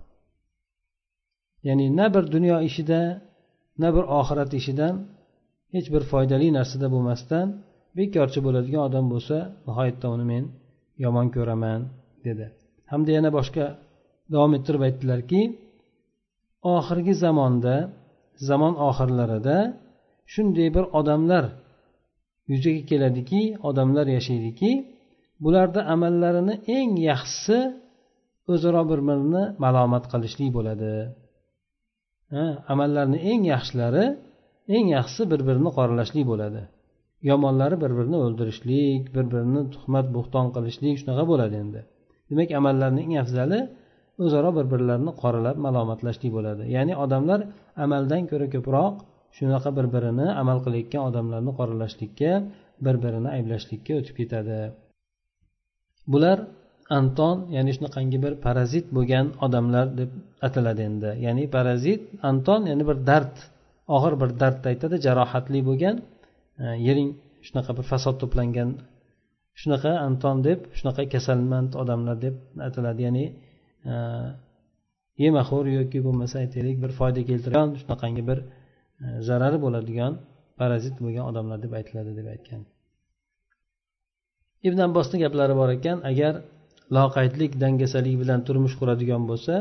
ya'ni 1.68 1.86
na 2.00 2.06
bir 2.14 2.24
dunyo 2.36 2.58
ishida 2.70 3.02
na 3.82 3.90
bir 3.96 4.06
oxirat 4.20 4.52
ishidan 4.60 4.96
hech 5.74 5.88
bir 5.94 6.04
foydali 6.12 6.48
narsada 6.58 6.88
bo'lmasdan 6.94 7.48
bekorchi 7.98 8.40
bo'ladigan 8.46 8.82
odam 8.90 9.06
bo'lsa 9.14 9.38
nihoyatda 9.68 10.08
uni 10.16 10.26
men 10.32 10.44
yomon 11.04 11.28
ko'raman 11.36 11.82
dedi. 12.28 12.46
Hamda 12.92 13.12
yana 13.18 13.30
boshqa 13.38 13.66
davom 14.34 14.52
ettirib 14.58 14.82
aytdilarki 14.88 15.42
oxirgi 16.76 17.14
zamonda 17.24 17.76
zamon 18.50 18.74
oxirlarida 18.90 19.58
shunday 20.34 20.68
bir 20.76 20.86
odamlar 21.00 21.46
yuzaga 22.52 22.82
keladiki 22.90 23.42
odamlar 23.70 24.06
yashaydiki 24.18 24.72
bularni 25.44 25.82
amallarini 25.94 26.56
eng 26.78 26.92
yaxshisi 27.10 27.58
o'zaro 28.52 28.82
bir 28.92 29.00
birini 29.08 29.44
malomat 29.64 30.04
qilishlik 30.12 30.50
bo'ladi. 30.58 30.92
Amallarni 32.74 33.20
eng 33.32 33.42
yaxshilari 33.54 34.06
eng 34.76 34.86
yaxshisi 34.96 35.24
bir 35.32 35.42
birini 35.48 35.72
qoralashlik 35.78 36.26
bo'ladi. 36.32 36.62
Yomonlari 37.30 37.76
bir 37.84 37.92
birini 37.98 38.18
o'ldirishlik 38.26 39.02
bir 39.16 39.26
birini 39.34 39.62
tuhmat 39.74 40.08
bo'xton 40.16 40.46
qilishlik 40.56 40.96
shunaqa 41.02 41.24
bo'ladi 41.32 41.56
endi. 41.64 41.82
Demak 42.30 42.50
amallarni 42.60 43.02
eng 43.06 43.16
afzali 43.24 43.60
o'zaro 44.24 44.50
bir 44.58 44.66
birlarini 44.74 45.12
qoralab 45.22 45.58
malomatlashlik 45.66 46.32
bo'ladi. 46.38 46.64
Ya'ni 46.76 46.94
odamlar 47.04 47.40
amaldan 47.84 48.22
ko'ra 48.32 48.48
ko'proq 48.56 48.94
shunaqa 49.38 49.70
bir 49.78 49.86
birini 49.96 50.28
amal 50.42 50.58
qilayotgan 50.66 51.02
odamlarni 51.10 51.52
qoralashlikka 51.60 52.32
bir 52.86 52.96
birini 53.04 53.30
ayblashlikka 53.38 53.94
o'tib 54.00 54.16
ketadi. 54.22 54.60
Bular 56.14 56.38
anton 57.00 57.38
ya'ni 57.56 57.72
shunaqangi 57.78 58.18
bir 58.26 58.34
parazit 58.46 58.86
bo'lgan 58.98 59.26
odamlar 59.46 59.86
deb 60.00 60.12
ataladi 60.48 60.82
endi. 60.90 61.10
Ya'ni 61.26 61.44
parazit 61.56 62.02
anton 62.30 62.62
ya'ni 62.70 62.84
bir 62.90 62.98
dard 63.10 63.36
og'ir 63.96 64.14
bir 64.22 64.30
dardni 64.42 64.68
aytadi 64.74 64.96
jarohatli 65.06 65.60
bo'lgan 65.70 65.96
e, 66.64 66.66
yering 66.88 67.10
shunaqa 67.48 67.72
bir 67.78 67.86
fasod 67.92 68.16
to'plangan 68.22 68.70
shunaqa 69.62 69.92
anton 70.08 70.36
deb 70.48 70.60
shunaqa 70.78 71.04
kasalmand 71.14 71.72
odamlar 71.82 72.16
deb 72.26 72.36
ataladi. 72.68 73.02
Ya'ni 73.08 73.26
e, 73.92 73.94
yemaxo'r 75.24 75.66
yoki 75.80 76.00
bo'lmasa 76.08 76.36
aytaylik 76.44 76.78
bir 76.84 76.92
foyda 77.00 77.22
keltiradigan 77.30 77.70
shunaqangi 77.82 78.24
bir 78.30 78.40
e, 78.44 78.57
E, 79.06 79.08
zarari 79.28 79.58
bo'ladigan 79.66 80.14
parazit 80.60 80.96
bo'lgan 81.04 81.26
odamlar 81.30 81.58
deb 81.66 81.74
aytiladi 81.80 82.12
deb 82.20 82.28
aytgan. 82.34 82.62
Ibn 84.68 84.80
abbosni 84.88 85.18
gaplari 85.24 85.56
bor 85.62 85.70
ekan 85.78 85.98
agar 86.12 86.34
loqaydlik 86.98 87.52
dangasalik 87.64 88.16
bilan 88.22 88.40
turmush 88.48 88.76
quradigan 88.80 89.24
bo'lsa 89.32 89.56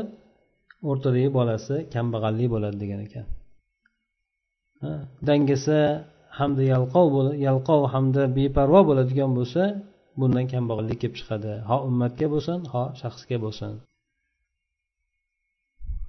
o'rtadagi 0.89 1.29
bolasi 1.39 1.75
kambag'allik 1.95 2.47
bo'ladi 2.53 2.77
degan 2.83 2.99
ekan. 3.07 3.25
Dangasa 5.27 5.79
hamda 6.39 6.63
yalqov 6.73 7.07
yalqov 7.47 7.81
hamda 7.93 8.23
beparvo 8.37 8.81
bo'ladigan 8.89 9.31
bo'lsa 9.37 9.63
bundan 10.19 10.45
kambag'allik 10.53 10.97
kelib 11.01 11.15
chiqadi. 11.19 11.51
Ho 11.69 11.77
ummatga 11.89 12.27
bo'lsin 12.33 12.59
ho 12.73 12.83
shaxsga 13.01 13.37
bo'lsin. 13.45 13.71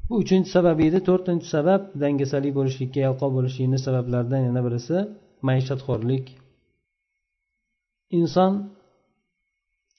Bu 0.08 0.14
uchinchi 0.22 0.50
sabab 0.56 0.78
edi. 0.86 0.98
To'rtinchi 1.08 1.46
sabab 1.54 1.82
dangasalik 2.02 2.52
bo'lishlikka 2.58 3.00
yalqov 3.06 3.30
bo'lishlikni 3.36 3.78
sabablaridan 3.86 4.40
yana 4.48 4.60
birisi 4.66 4.96
maishatxo'rlik. 5.48 6.26
Inson 8.18 8.52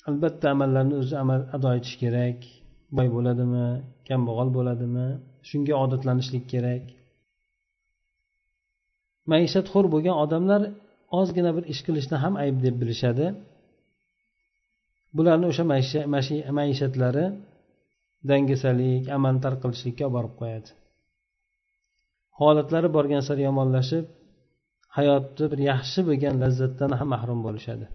albatta 0.09 0.45
amallarni 0.55 0.95
o'zi 1.01 1.15
amal 1.23 1.41
ado 1.55 1.69
etish 1.77 1.95
kerak. 2.03 2.39
Boy 2.97 3.07
bo'ladimi 3.15 3.65
kambag'al 4.09 4.49
bo'ladimi 4.57 5.07
shunga 5.49 5.73
odatlanishlik 5.83 6.45
kerak. 6.53 6.83
Maishatxo'r 9.31 9.85
bo'lgan 9.93 10.15
odamlar 10.23 10.61
ozgina 11.19 11.51
bir 11.57 11.63
ish 11.73 11.81
qilishni 11.87 12.17
ham 12.23 12.33
ayb 12.43 12.55
deb 12.65 12.75
bilishadi. 12.81 13.25
Bularni 15.17 15.45
o'sha 15.51 15.63
maishatlari 16.57 17.25
dangasalik 18.29 19.03
amal 19.17 19.35
tarqilishlikka 19.45 20.03
olib 20.05 20.15
borib 20.17 20.33
qo'yadi. 20.41 20.69
Holatlari 22.39 22.89
borgan 22.97 23.23
sari 23.27 23.41
yomonlashib 23.49 24.05
hayotni 24.97 25.45
bir 25.51 25.59
yaxshi 25.71 25.99
bo'lgan 26.09 26.35
lazzatdan 26.43 26.91
ham 26.99 27.09
mahrum 27.15 27.39
bo'lishadi. 27.47 27.85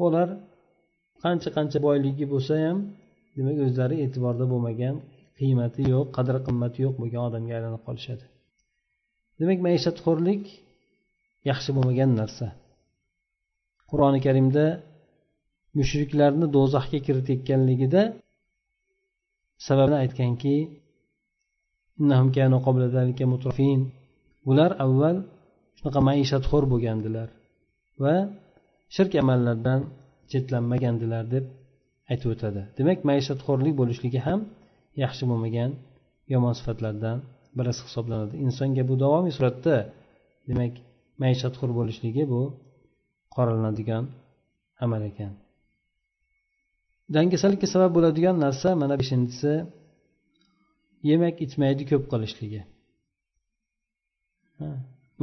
Bular 0.00 0.28
qancha 1.22 1.48
qancha 1.56 1.78
boyligi 1.86 2.24
bo'lsa 2.32 2.54
ham 2.64 2.78
demak 3.36 3.58
o'zlari 3.66 3.96
e'tiborda 4.04 4.44
bo'lmagan 4.52 4.94
qiymati 5.38 5.82
yo'q 5.92 6.06
qadr 6.16 6.36
qimmati 6.46 6.78
yo'q 6.84 6.94
bo'lgan 7.00 7.22
odamga 7.28 7.52
aylanib 7.58 7.82
qolishadi. 7.88 8.24
Demak 9.40 9.58
maishatxo'rlik 9.66 10.42
yaxshi 11.50 11.70
bo'lmagan 11.76 12.10
narsa. 12.20 12.46
Qur'oni 13.90 14.20
karimda 14.26 14.64
mushriklarni 15.78 16.46
do'zaxga 16.56 16.98
kiritayotganligida 17.06 18.02
sababini 19.66 19.96
aytganki 20.04 20.56
bular 24.46 24.70
avval 24.84 25.16
shunaqa 25.78 26.00
maishatxo'r 26.08 26.64
bo'lgandilar 26.72 27.28
va 28.02 28.14
shirk 28.94 29.12
amallardan 29.22 29.80
chetlanmagandilar 30.30 31.24
deb 31.34 31.44
aytib 32.10 32.28
o'tadi. 32.34 32.62
Demak 32.78 32.98
maishatxo'rlik 33.10 33.74
bo'lishligi 33.80 34.20
ham 34.26 34.40
yaxshi 35.02 35.24
bo'lmagan 35.30 35.70
yomon 36.32 36.54
sifatlardan 36.58 37.16
birisi 37.58 37.82
hisoblanadi. 37.88 38.34
Insonga 38.46 38.82
bu 38.90 38.94
davomiy 39.02 39.32
suratda 39.38 39.76
demak 40.48 40.72
maishatxo'r 41.22 41.70
bo'lishligi 41.78 42.24
bu 42.32 42.42
qoralanadigan 43.34 44.04
amal 44.84 45.02
ekan. 45.10 45.32
Dangasalikka 47.14 47.66
sabab 47.74 47.90
bo'ladigan 47.96 48.36
narsa 48.44 48.68
mana 48.82 48.94
beshinchisi 49.00 49.52
yemak 51.10 51.36
ichmaydi 51.46 51.82
ko'p 51.90 52.04
qilishligi 52.12 52.60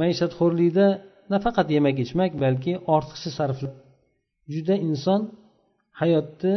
maishatxo'rlikda 0.00 0.86
nafaqat 1.34 1.68
yemak 1.76 1.96
ichmak 2.04 2.32
balki 2.44 2.72
ortiqcha 2.94 3.30
sarflab 3.38 3.74
juda 4.52 4.74
inson 4.88 5.20
hayotni 6.00 6.54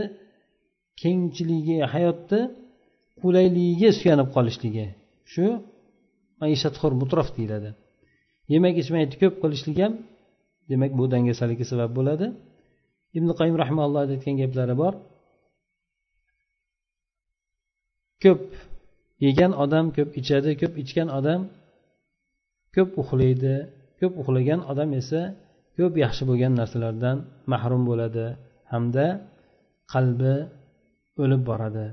kengchiligi 1.01 1.77
hayotni 1.93 2.41
qulayligiga 3.21 3.89
suyanib 3.99 4.29
qolishligi. 4.35 4.85
Shu 5.31 5.45
maishatxo'r 6.41 6.93
mutrof 7.01 7.27
deyiladi. 7.37 7.69
Yemak 8.53 8.75
ichmaydi 8.81 9.15
ko'p 9.21 9.35
qilishlik 9.43 9.77
ham 9.83 9.93
demak 10.71 10.91
bu 10.99 11.03
dangasalikka 11.13 11.65
sabab 11.71 11.91
bo'ladi. 11.97 12.27
Ibn 13.17 13.29
qayim 13.39 13.55
rahmaulloh 13.63 14.01
aytgan 14.15 14.35
gaplari 14.41 14.75
bor. 14.83 14.93
Ko'p 18.23 18.41
yegan 19.25 19.51
odam 19.63 19.85
ko'p 19.97 20.09
ichadi 20.21 20.51
ko'p 20.61 20.73
ichgan 20.83 21.09
odam 21.19 21.41
ko'p 22.75 22.89
uxlaydi 23.01 23.55
ko'p 23.99 24.13
uxlagan 24.21 24.59
odam 24.71 24.89
esa 25.01 25.21
ko'p 25.77 25.93
yaxshi 26.03 26.23
bo'lgan 26.29 26.53
narsalardan 26.59 27.17
mahrum 27.51 27.83
bo'ladi 27.89 28.25
hamda 28.71 29.05
qalbi 29.93 30.35
o'lib 31.21 31.41
boradi. 31.49 31.85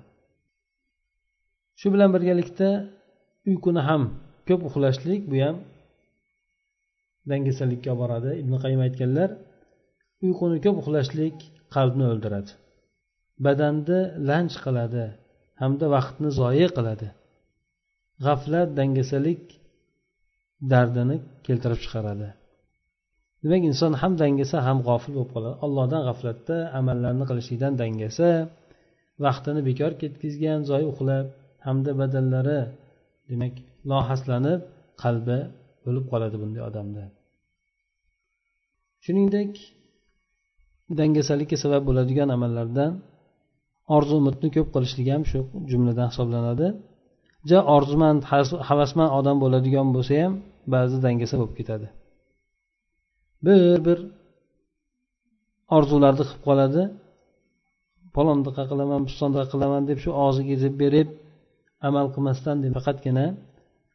Shu 1.80 1.87
bilan 1.94 2.10
birgalikda 2.14 2.68
uyquni 3.50 3.82
ham 3.88 4.02
ko'p 4.48 4.60
uxlashlik 4.68 5.20
bu 5.30 5.37
ham 5.44 5.56
dangasalikka 7.30 7.88
olib 7.92 8.00
boradi. 8.02 8.30
Ibn 8.42 8.52
qayim 8.64 8.80
aytganlar 8.87 9.30
uyquni 10.26 10.56
ko'p 10.64 10.76
uxlashlik 10.82 11.37
qalbni 11.74 12.04
o'ldiradi. 12.12 12.50
Badanni 13.44 14.00
lanj 14.28 14.52
qiladi. 14.64 15.04
Hamda 15.60 15.86
vaqtni 15.94 16.28
zoye 16.40 16.66
qiladi. 16.76 17.08
G'aflat 18.24 18.68
dangasalik 18.78 19.42
dardini 20.72 21.16
keltirib 21.46 21.80
chiqaradi. 21.84 22.28
Demak 23.42 23.62
inson 23.70 23.92
ham 24.02 24.12
dangasa 24.22 24.56
ham 24.66 24.78
g'ofil 24.86 25.12
bo'lib 25.16 25.30
qoladi. 25.34 25.54
Allohdan 25.66 26.02
g'aflatda 26.08 26.56
amallarni 26.78 27.24
qilishlikdan 27.30 27.72
dangasa 27.82 28.28
vaqtini 29.24 29.60
bekor 29.68 29.92
ketkazgan 30.00 30.60
zoyi 30.70 30.86
uxlab 30.92 31.26
hamda 31.66 31.90
badallari 32.00 32.60
demak 33.28 33.54
lohaslanib 33.90 34.60
qalbi 35.02 35.38
o'lib 35.88 36.04
qoladi 36.12 36.36
bunday 36.42 36.62
odamda. 36.70 37.04
Shuningdek 39.04 39.52
dangasalikka 40.98 41.56
sabab 41.64 41.82
bo'ladigan 41.88 42.28
amallardan 42.36 42.92
orzu 43.97 44.14
umidni 44.20 44.49
ko'p 44.57 44.68
qilishlik 44.75 45.09
ham 45.14 45.23
shu 45.31 45.38
jumladan 45.70 46.09
hisoblanadi. 46.12 46.66
Ja 47.51 47.59
orzumand 47.77 48.20
havasmand 48.68 49.11
odam 49.18 49.37
bo'ladigan 49.44 49.88
bo'lsa 49.97 50.14
ham 50.23 50.33
ba'zi 50.75 50.97
dangasa 51.07 51.35
bo'lib 51.40 51.55
ketadi. 51.61 51.87
Bir 53.44 53.61
bir 53.87 53.99
orzularni 55.77 56.25
qilib 56.29 56.42
qoladi. 56.49 56.83
Palondaqa 58.16 58.62
qilaman 58.70 59.01
pistondaqa 59.09 59.47
qilaman 59.55 59.83
deb 59.90 59.99
shu 60.05 60.11
og'ziga 60.25 60.53
ezib 60.59 60.75
berib 60.83 61.09
amal 61.88 62.07
qilmasdan 62.14 62.57
deb 62.64 62.73
faqatgina 62.79 63.27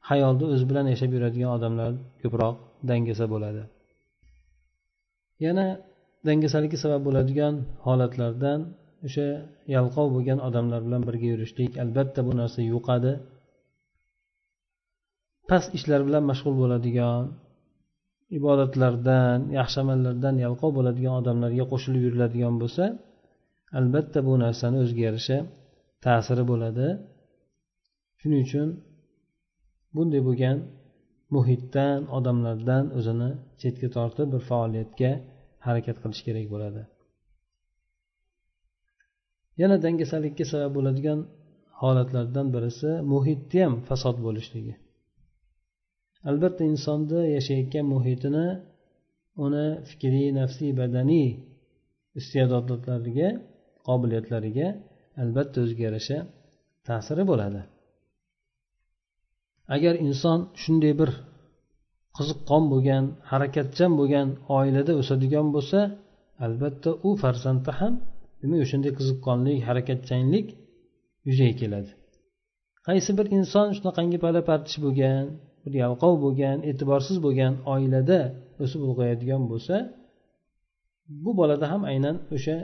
hayolni 0.10 0.46
o'zi 0.54 0.66
bilan 0.70 0.86
yashab 0.94 1.12
yuradigan 1.16 1.52
odamlar 1.58 1.92
ko'proq 2.22 2.56
dangasa 2.90 3.26
bo'ladi. 3.34 3.62
Yana 5.46 5.66
dangasalikka 6.28 6.78
sabab 6.84 7.02
bo'ladigan 7.08 7.54
holatlardan 7.86 8.60
o'sha 9.08 9.28
yalqov 9.76 10.08
bo'lgan 10.16 10.40
odamlar 10.48 10.82
bilan 10.88 11.02
birga 11.08 11.28
yurishlik 11.34 11.72
albatta 11.84 12.20
bu 12.28 12.34
narsa 12.42 12.60
yuqadi 12.74 13.12
past 15.50 15.70
ishlar 15.78 16.02
bilan 16.08 16.24
mashg'ul 16.32 16.56
bo'ladigan 16.62 17.22
ibodatlardan 18.38 19.38
yaxshi 19.60 19.78
amallardan 19.84 20.36
yalqov 20.46 20.72
bo'ladigan 20.78 21.14
odamlarga 21.22 21.66
qo'shilib 21.72 22.02
yuriladigan 22.08 22.56
bo'lsa 22.62 22.86
albatta 23.80 24.20
bu 24.28 24.34
narsani 24.44 24.78
o'ziga 24.84 25.04
yarasha 25.10 25.38
ta'siri 26.06 26.44
bo'ladi. 26.52 26.88
Shuning 28.20 28.42
uchun 28.48 28.68
bunday 29.96 30.22
bo'lgan 30.28 30.58
muhitdan 31.36 32.00
odamlardan 32.18 32.86
o'zini 32.98 33.30
chetga 33.62 33.88
tortib 33.98 34.28
bir 34.34 34.42
faoliyatga 34.50 35.12
harakat 35.66 35.98
qilish 36.04 36.22
kerak 36.28 36.48
bo'ladi. 36.54 36.82
Yana 39.62 39.76
dangasalikka 39.86 40.46
sabab 40.52 40.72
bo'ladigan 40.78 41.20
holatlardan 41.82 42.48
birisi 42.56 42.90
muhitni 43.14 43.60
ham 43.66 43.74
fasod 43.88 44.18
bo'lishligi. 44.26 44.74
Albatta 46.30 46.64
insonni 46.72 47.22
yashayotgan 47.38 47.86
muhitini 47.94 48.48
uni 49.46 49.66
fikriy 49.90 50.28
nafsiy 50.40 50.72
badaniy 50.82 51.30
iste'dodlariga 52.20 53.30
qobiliyatlariga 53.88 54.68
albatta 55.24 55.58
o'ziga 55.64 55.84
yarasha 55.88 56.18
ta'siri 56.88 57.24
bo'ladi. 57.32 57.62
Agar 59.76 59.94
inson 60.08 60.40
shunday 60.62 60.94
bir 61.02 61.10
qiziqqon 62.18 62.64
bo'lgan 62.72 63.04
harakatchan 63.32 63.92
bo'lgan 64.00 64.28
oilada 64.58 64.94
o'sadigan 65.02 65.48
bo'lsa 65.56 65.80
albatta 66.46 66.90
u 67.08 67.10
farzandda 67.22 67.72
ham 67.80 67.94
demak 68.42 68.60
o'shanday 68.66 68.92
qiziqqonlik 69.00 69.60
harakatchanlik 69.68 70.48
yuzaga 71.28 71.56
keladi. 71.62 71.92
Qaysi 72.88 73.12
bir 73.18 73.26
inson 73.38 73.68
shunaqangi 73.78 74.18
pala 74.26 74.42
partish 74.50 74.78
bo'lgan 74.86 75.24
bir 75.64 75.74
yalqov 75.84 76.14
bo'lgan 76.26 76.58
e'tiborsiz 76.70 77.18
bo'lgan 77.26 77.54
oilada 77.74 78.20
o'sib 78.64 78.80
ulg'ayadigan 78.88 79.44
bo'lsa 79.52 79.76
bu 81.24 81.32
bolada 81.40 81.66
ham 81.72 81.82
aynan 81.92 82.16
o'sha 82.36 82.58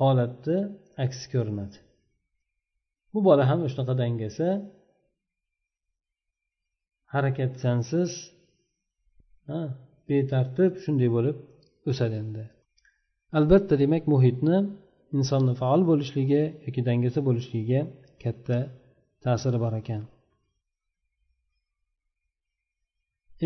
holatni 0.00 0.58
aksi 1.04 1.24
ko'rinadi. 1.34 1.76
Bu 3.12 3.18
bola 3.28 3.44
ham 3.50 3.58
shunaqa 3.72 3.94
dangasa 4.02 4.48
harakatchansiz 7.14 8.10
betartib 10.08 10.72
shunday 10.84 11.08
bo'lib 11.16 11.36
o'sadi 11.90 12.14
endi. 12.22 12.44
Albatta 13.38 13.74
demak 13.82 14.04
muhitni 14.12 14.56
insonni 15.18 15.54
faol 15.60 15.82
bo'lishligi 15.90 16.42
yoki 16.66 16.80
dangasa 16.88 17.20
bo'lishligiga 17.28 17.80
katta 18.22 18.58
ta'siri 19.24 19.58
bor 19.64 19.74
ekan. 19.82 20.02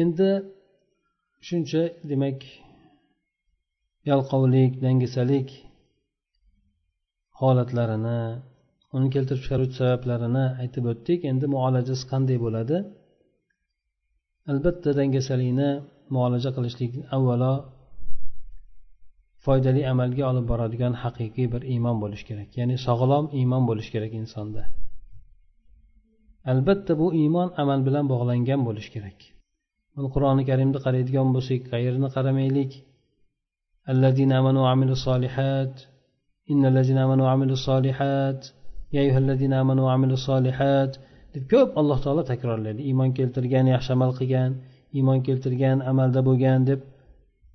Endi 0.02 0.30
shuncha 1.48 1.82
demak 2.10 2.38
yalqovlik 4.10 4.72
dangasalik 4.84 5.48
holatlarini 7.40 8.20
uni 8.96 9.08
keltirib 9.14 9.42
chiqaruvchi 9.44 9.76
sabablarini 9.82 10.44
aytib 10.62 10.84
o'tdik. 10.92 11.20
Endi 11.32 11.46
muolajasi 11.54 12.04
qanday 12.12 12.38
bo'ladi? 12.44 12.76
Albatta 14.50 14.90
dangasalikni 15.00 15.70
muolaja 16.14 16.50
qilishlik 16.56 16.92
avvalo 17.16 17.52
foydali 19.45 19.81
amalga 19.93 20.23
olib 20.31 20.45
boradigan 20.51 20.93
haqiqiy 21.03 21.47
bir 21.53 21.61
iymon 21.73 21.97
bo'lishi 22.03 22.25
kerak 22.29 22.49
ya'ni 22.59 22.75
sog'lom 22.87 23.25
iymon 23.39 23.63
bo'lishi 23.69 23.91
kerak 23.95 24.13
insonda 24.21 24.63
albatta 26.51 26.93
bu 27.01 27.07
iymon 27.21 27.49
amal 27.63 27.79
bilan 27.87 28.05
bog'langan 28.13 28.61
bo'lishi 28.67 28.91
kerak 28.95 29.19
buni 29.95 30.07
qur'oni 30.15 30.43
karimni 30.49 30.79
qaraydigan 30.85 31.27
bo'lsak 31.35 31.61
qayerni 31.73 32.09
qaramaylik 32.15 32.73
الذين 33.93 34.31
آمنوا 34.39 34.61
وعملوا 34.65 34.95
الصالحات 34.99 35.75
إن 36.51 36.65
الذين 36.71 36.97
آمنوا 37.05 37.25
وعملوا 37.25 37.57
الصالحات 37.59 38.41
يا 38.95 39.01
أيها 39.05 39.19
الذين 39.25 39.53
آمنوا 39.53 39.85
وعملوا 39.87 40.17
الصالحات 40.21 40.93
deb 41.33 41.43
ko'p 41.53 41.69
alloh 41.79 41.97
taolo 42.05 42.23
takrorlaydi 42.31 42.81
iymon 42.89 43.09
keltirgan 43.17 43.65
yaxshi 43.73 43.91
amal 43.97 44.11
qilgan 44.19 44.51
iymon 44.97 45.19
keltirgan 45.27 45.77
amalda 45.91 46.21
bo'lgan 46.27 46.59
deb 46.69 46.81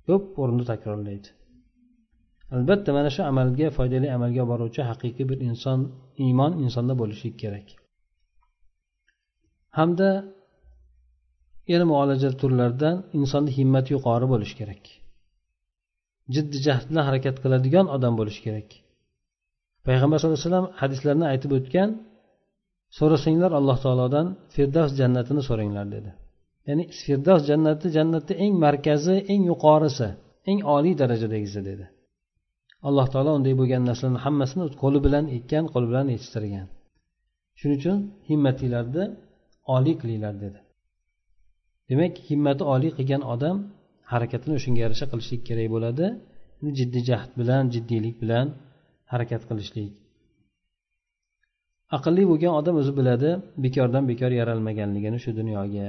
ko'p 0.07 0.23
o'rinda 0.41 0.65
takrorlaydi 0.73 1.29
Albatta 2.54 2.90
mana 2.96 3.10
shu 3.14 3.20
amalga 3.30 3.68
foydali 3.76 4.08
amalga 4.16 4.42
boruvchi 4.50 4.82
haqiqiy 4.90 5.24
bir 5.30 5.38
inson 5.48 5.80
iymon 6.24 6.52
insonda 6.64 6.94
bo'lishi 7.00 7.28
kerak. 7.42 7.66
Hamda 9.78 10.08
yana 11.72 11.84
muolaja 11.92 12.30
turlaridan 12.40 12.96
insonni 13.18 13.50
himmati 13.58 13.90
yuqori 13.96 14.26
bo'lishi 14.32 14.54
kerak. 14.60 14.84
Jiddiy 16.34 16.60
jahd 16.66 16.84
bilan 16.90 17.04
harakat 17.08 17.36
qiladigan 17.42 17.86
odam 17.96 18.14
bo'lishi 18.20 18.40
kerak. 18.46 18.68
Payg'ambar 19.86 20.16
sallallohu 20.18 20.38
alayhi 20.40 20.50
vasallam 20.50 20.68
hadislarni 20.80 21.26
aytib 21.32 21.50
o'tgan 21.58 21.90
so'rasanglar 22.98 23.50
alloh 23.58 23.78
taolodan 23.84 24.26
firdavs 24.54 24.92
jannatini 25.00 25.42
so'ranglar 25.48 25.86
dedi. 25.94 26.10
Ya'ni 26.68 26.84
firdavs 27.04 27.42
jannati 27.50 27.86
jannatni 27.96 28.34
eng 28.44 28.54
markazi 28.64 29.16
eng 29.32 29.42
yuqorisi 29.50 30.08
eng 30.50 30.58
oliy 30.76 30.94
darajadagisi 31.02 31.60
dedi. 31.70 31.84
Alloh 32.88 33.06
taolo 33.12 33.30
unday 33.38 33.54
bo'lgan 33.60 33.82
narsalarni 33.88 34.20
hammasini 34.24 34.64
qo'li 34.82 34.98
bilan 35.06 35.24
ekkan 35.36 35.64
qo'li 35.72 35.86
bilan 35.90 36.06
yetishtirgan. 36.14 36.66
Shuning 37.58 37.78
uchun 37.80 37.98
himmatinglarni 38.28 39.04
oliy 39.76 39.94
qilinglar 40.00 40.34
dedi. 40.44 40.58
Demak 41.90 42.14
himmati 42.28 42.62
oliy 42.74 42.90
qilgan 42.98 43.22
odam 43.34 43.56
harakatini 44.12 44.52
o'shanga 44.58 44.80
yarasha 44.84 45.06
qilishlik 45.12 45.42
kerak 45.48 45.68
bo'ladi. 45.74 46.06
Jiddiy 46.78 47.02
jahd 47.10 47.30
bilan 47.40 47.62
jiddiylik 47.74 48.16
bilan 48.22 48.46
harakat 49.12 49.42
qilishlik. 49.50 49.92
Aqlli 51.96 52.22
bo'lgan 52.30 52.52
odam 52.60 52.74
o'zi 52.80 52.92
biladi 52.98 53.30
bekordan 53.64 54.04
bekor 54.10 54.30
yaralmaganligini 54.40 55.18
shu 55.24 55.30
dunyoga. 55.40 55.88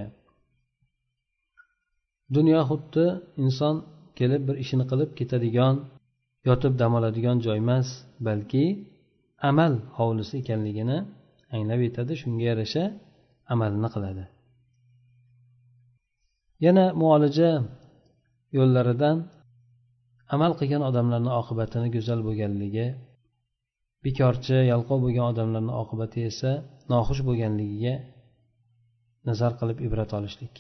Dunyo 2.36 2.60
xuddi 2.70 3.06
inson 3.44 3.76
kelib 4.20 4.42
bir 4.48 4.56
ishini 4.64 4.86
qilib 4.92 5.10
ketadigan 5.20 5.76
yotib 6.48 6.74
dam 6.82 6.92
oladigan 6.98 7.38
joy 7.46 7.58
emas 7.64 7.88
balki 8.28 8.66
amal 9.50 9.74
hovlisi 9.98 10.34
ekanligini 10.42 10.98
anglab 11.56 11.80
yetadi 11.88 12.14
shunga 12.22 12.44
yarasha 12.52 12.84
amalni 13.54 13.90
qiladi. 13.96 14.24
Yana 16.66 16.86
muolaja 17.02 17.52
yo'llaridan 18.58 19.18
amal 20.36 20.52
qilgan 20.60 20.84
odamlarni 20.90 21.32
oqibatini 21.42 21.88
go'zal 21.96 22.20
bo'lganligi 22.28 22.88
bekorchi 24.06 24.58
yalqov 24.72 24.98
bo'lgan 25.06 25.26
odamlarni 25.32 25.74
oqibati 25.82 26.20
esa 26.32 26.52
noxush 26.92 27.22
bo'lganligiga 27.28 27.96
nazar 29.28 29.52
qilib 29.60 29.78
ibrat 29.88 30.10
olishlik. 30.18 30.56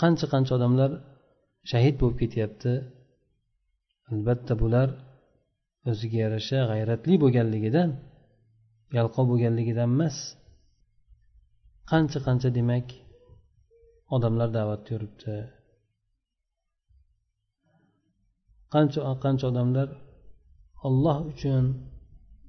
Qancha 0.00 0.26
qancha 0.32 0.52
odamlar 0.58 0.90
shahid 1.70 1.94
bo'lib 2.00 2.16
ketyapti 2.22 2.72
albatta 4.12 4.54
bular 4.62 4.88
o'ziga 5.90 6.18
yarasha 6.24 6.60
g'ayratli 6.70 7.14
bo'lganligidan 7.22 7.90
yalqov 8.96 9.24
bo'lganligidan 9.30 9.88
emas. 9.96 10.16
Qancha 11.90 12.18
qancha 12.26 12.48
demak 12.58 12.86
odamlar 14.16 14.48
da'vatda 14.56 14.88
yuribdi 14.94 15.36
qancha 18.74 19.00
qancha 19.24 19.44
odamlar 19.52 19.88
olloh 20.86 21.18
uchun 21.32 21.64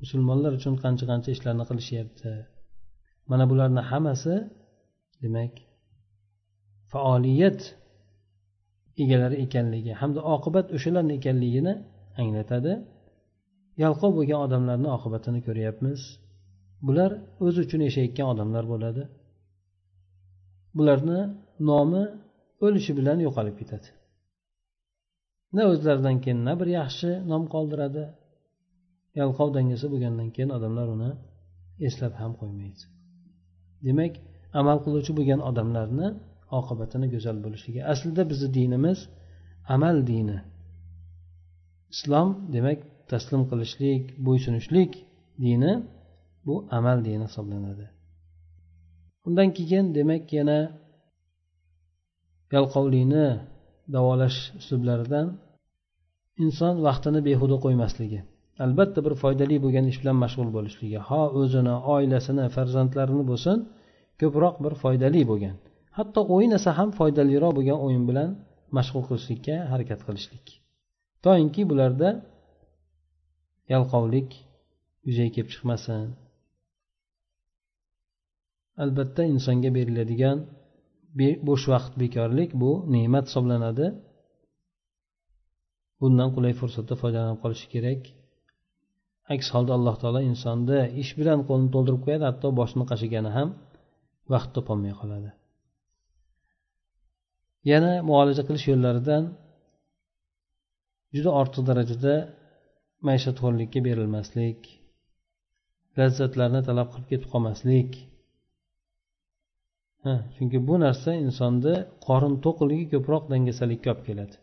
musulmonlar 0.01 0.51
uchun 0.59 0.73
qancha 0.83 1.05
qancha 1.11 1.29
ishlarni 1.35 1.63
qilishyapti. 1.69 2.31
Mana 3.29 3.45
bularni 3.51 3.81
hammasi 3.91 4.35
demak 5.23 5.53
faoliyat 6.91 7.59
egalari 9.03 9.35
ekanligi 9.45 9.93
hamda 10.01 10.21
oqibat 10.35 10.65
o'shalarni 10.75 11.13
ekanligini 11.19 11.73
anglatadi. 12.21 12.73
Yalqov 13.83 14.11
bo'lgan 14.17 14.39
odamlarni 14.45 14.89
oqibatini 14.97 15.39
ko'ryapmiz. 15.47 15.99
Bular 16.87 17.11
o'zi 17.45 17.59
uchun 17.65 17.81
yashayotgan 17.87 18.27
odamlar 18.33 18.63
bo'ladi. 18.73 19.03
Bularni 20.77 21.19
nomi 21.69 22.03
o'lishi 22.65 22.91
bilan 22.99 23.17
yo'qolib 23.25 23.55
ketadi. 23.61 23.87
Na 25.55 25.63
o'zlaridan 25.71 26.17
keyin 26.23 26.39
na 26.47 26.53
bir 26.59 26.69
yaxshi 26.79 27.09
nom 27.31 27.43
qoldiradi. 27.53 28.03
Yalqov 29.19 29.49
dangasa 29.57 29.85
bo'lgandan 29.93 30.29
keyin 30.35 30.51
odamlar 30.57 30.87
uni 30.95 31.11
eslab 31.87 32.13
ham 32.21 32.31
qo'ymaydi. 32.41 32.83
Demak 33.85 34.13
amal 34.59 34.77
qiluvchi 34.85 35.11
bo'lgan 35.17 35.41
odamlarni 35.49 36.07
oqibatini 36.59 37.07
go'zal 37.13 37.37
bo'lishligi. 37.45 37.79
Aslida 37.93 38.23
bizni 38.31 38.49
dinimiz 38.57 38.99
amal 39.75 39.97
dini. 40.11 40.37
Islom 41.93 42.29
demak 42.55 42.79
taslim 43.11 43.41
qilishlik 43.49 44.03
bo'ysunishlik 44.27 44.91
dini 45.45 45.73
bu 46.45 46.55
amal 46.77 46.97
dini 47.07 47.23
hisoblanadi. 47.29 47.85
Undan 49.27 49.49
keyin 49.57 49.85
demak 49.97 50.23
yana 50.37 50.59
yalqovlikni 52.55 53.27
davolash 53.95 54.39
uslublaridan 54.59 55.27
inson 56.43 56.73
vaqtini 56.87 57.19
behuda 57.27 57.57
qo'ymasligi. 57.65 58.19
Albatta 58.65 58.99
bir 59.05 59.13
foydali 59.23 59.55
bo'lgan 59.63 59.85
ish 59.91 59.99
bilan 60.01 60.17
mashg'ul 60.23 60.49
bo'lishligi. 60.57 60.99
Ho 61.09 61.21
o'zini 61.41 61.75
oilasini 61.95 62.45
farzandlarini 62.55 63.23
bo'lsin 63.31 63.57
ko'proq 64.21 64.55
bir 64.65 64.73
foydali 64.83 65.21
bo'lgan. 65.31 65.55
Hatto 65.97 66.21
o'ynasa 66.35 66.69
ham 66.79 66.89
foydaliroq 66.97 67.53
bo'lgan 67.57 67.79
o'yin 67.85 68.03
bilan 68.09 68.29
mashg'ul 68.77 69.03
qilishlikka 69.09 69.55
harakat 69.71 70.01
qilishlik. 70.07 70.45
Toinki 71.25 71.61
bularda 71.69 72.09
yalqovlik 73.73 74.29
yuzaga 75.07 75.31
kelib 75.35 75.49
chiqmasin. 75.53 76.05
Albatta 78.83 79.21
insonga 79.33 79.69
beriladigan 79.77 80.37
bo'sh 81.47 81.65
vaqt 81.73 81.93
bekorlik 82.03 82.49
bu 82.61 82.71
ne'mat 82.95 83.25
hisoblanadi. 83.29 83.87
Bundan 86.01 86.29
qulay 86.35 86.53
fursatda 86.59 86.93
foydalanib 87.01 87.39
qolish 87.43 87.65
kerak. 87.73 88.01
Aks 89.33 89.47
holda 89.53 89.71
alloh 89.77 89.95
taolo 90.01 90.21
insonni 90.31 90.79
ish 91.03 91.11
bilan 91.19 91.39
qo'lini 91.47 91.69
to'ldirib 91.75 92.01
qo'yadi 92.05 92.25
hatto 92.29 92.47
boshini 92.59 92.85
qashigani 92.91 93.31
ham 93.37 93.49
vaqt 94.33 94.49
topolmay 94.55 94.93
qoladi. 95.01 95.29
Yana 97.71 97.91
muolaja 98.09 98.43
qilish 98.47 98.65
yo'llaridan 98.71 99.23
juda 101.15 101.29
ortiq 101.41 101.63
darajada 101.69 102.15
maishatxo'rlikka 103.07 103.79
berilmaslik 103.87 104.59
lazzatlarni 105.99 106.61
talab 106.67 106.87
qilib 106.93 107.07
ketib 107.11 107.29
qolmaslik. 107.33 107.91
Chunki 110.35 110.57
bu 110.67 110.75
narsa 110.85 111.11
insonni 111.25 111.75
qorin 112.07 112.35
to'qligi 112.45 112.85
ko'proq 112.93 113.23
dangasalikka 113.33 113.87
olib 113.93 114.03
keladi. 114.09 114.35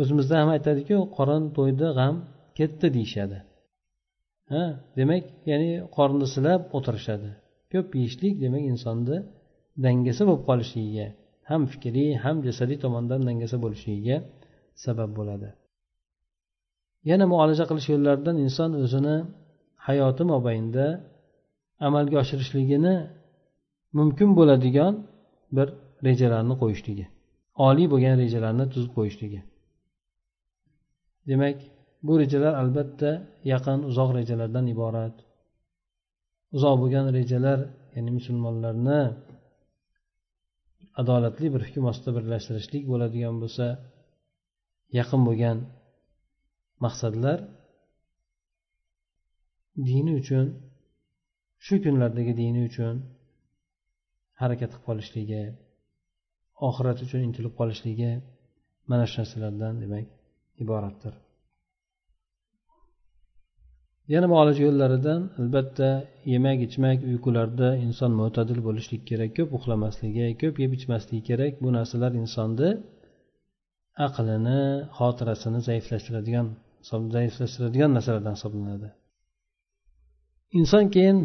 O'zimizda 0.00 0.34
ham 0.40 0.50
aytadiku 0.56 0.96
qorin 1.16 1.44
to'ydi 1.56 1.88
g'am 1.98 2.16
ketdi 2.58 2.86
deyishadi. 2.96 3.38
Ha 4.52 4.62
demak 4.98 5.24
ya'ni 5.50 5.70
qorni 5.96 6.26
silab 6.34 6.60
o'tirishadi. 6.76 7.30
Ko'p 7.72 7.88
yeyishlik 7.98 8.34
demak 8.44 8.64
insonni 8.72 9.18
dangasa 9.84 10.22
bo'lib 10.28 10.44
qolishligiga 10.48 11.06
ham 11.50 11.62
fikriy 11.72 12.10
ham 12.24 12.36
jasadiy 12.46 12.78
tomondan 12.84 13.20
dangasa 13.28 13.56
bo'lishligiga 13.64 14.16
sabab 14.84 15.10
bo'ladi. 15.18 15.48
Yana 17.10 17.24
muolaja 17.32 17.64
qilish 17.70 17.88
yo'llaridan 17.92 18.36
inson 18.44 18.70
o'zini 18.82 19.16
hayoti 19.86 20.22
mobaynida 20.32 20.86
amalga 21.86 22.16
oshirishligini 22.22 22.94
mumkin 23.98 24.28
bo'ladigan 24.38 24.92
bir 25.56 25.68
rejalarni 26.06 26.54
qo'yishligi 26.62 27.06
oliy 27.68 27.86
bo'lgan 27.92 28.14
rejalarni 28.22 28.64
tuzib 28.72 28.92
qo'yishligi. 28.98 29.40
Demak 31.28 31.56
bu 32.06 32.12
rejalar 32.22 32.52
albatta 32.62 33.10
yaqin 33.52 33.78
uzoq 33.90 34.10
rejalardan 34.18 34.66
iborat. 34.74 35.16
Uzoq 36.56 36.74
bo'lgan 36.82 37.06
rejalar 37.18 37.58
ya'ni 37.94 38.10
musulmonlarni 38.18 39.00
adolatli 41.00 41.46
bir 41.54 41.62
hukm 41.66 41.84
ostida 41.90 42.10
birlashtirishlik 42.18 42.82
bo'ladigan 42.92 43.36
bo'lsa 43.42 43.66
yaqin 44.98 45.20
bo'lgan 45.28 45.58
maqsadlar 46.84 47.38
dini 49.88 50.12
uchun 50.20 50.46
shu 51.66 51.74
kunlardagi 51.84 52.32
dini 52.42 52.60
uchun 52.70 52.94
harakat 54.40 54.70
qilib 54.72 54.84
qolishligi 54.88 55.42
oxirat 56.68 56.98
uchun 57.04 57.20
intilib 57.28 57.54
qolishligi 57.60 58.10
mana 58.90 59.04
shu 59.10 59.16
narsalardan 59.20 59.74
demak 59.82 60.06
iboratdir. 60.62 61.14
Yana 64.14 64.26
muolaja 64.32 64.60
yo'llaridan 64.68 65.20
albatta 65.40 65.88
yemak 66.32 66.58
ichmak 66.66 66.98
uyqularda 67.10 67.68
inson 67.86 68.10
mo'tadil 68.20 68.60
bo'lishlik 68.66 69.02
kerak 69.10 69.30
ko'p 69.38 69.50
uxlamasligi 69.58 70.26
ko'p 70.42 70.54
yeb 70.64 70.72
ichmasligi 70.78 71.22
kerak. 71.30 71.52
Bu 71.62 71.68
narsalar 71.76 72.12
insonni 72.22 72.70
aqlini 74.06 74.60
xotirasini 74.98 75.60
zaiflashtiradigan 75.68 76.46
zaiflashtiradigan 77.16 77.90
narsalardan 77.96 78.34
hisoblanadi. 78.38 78.88
Inson 80.58 80.84
keyin 80.94 81.18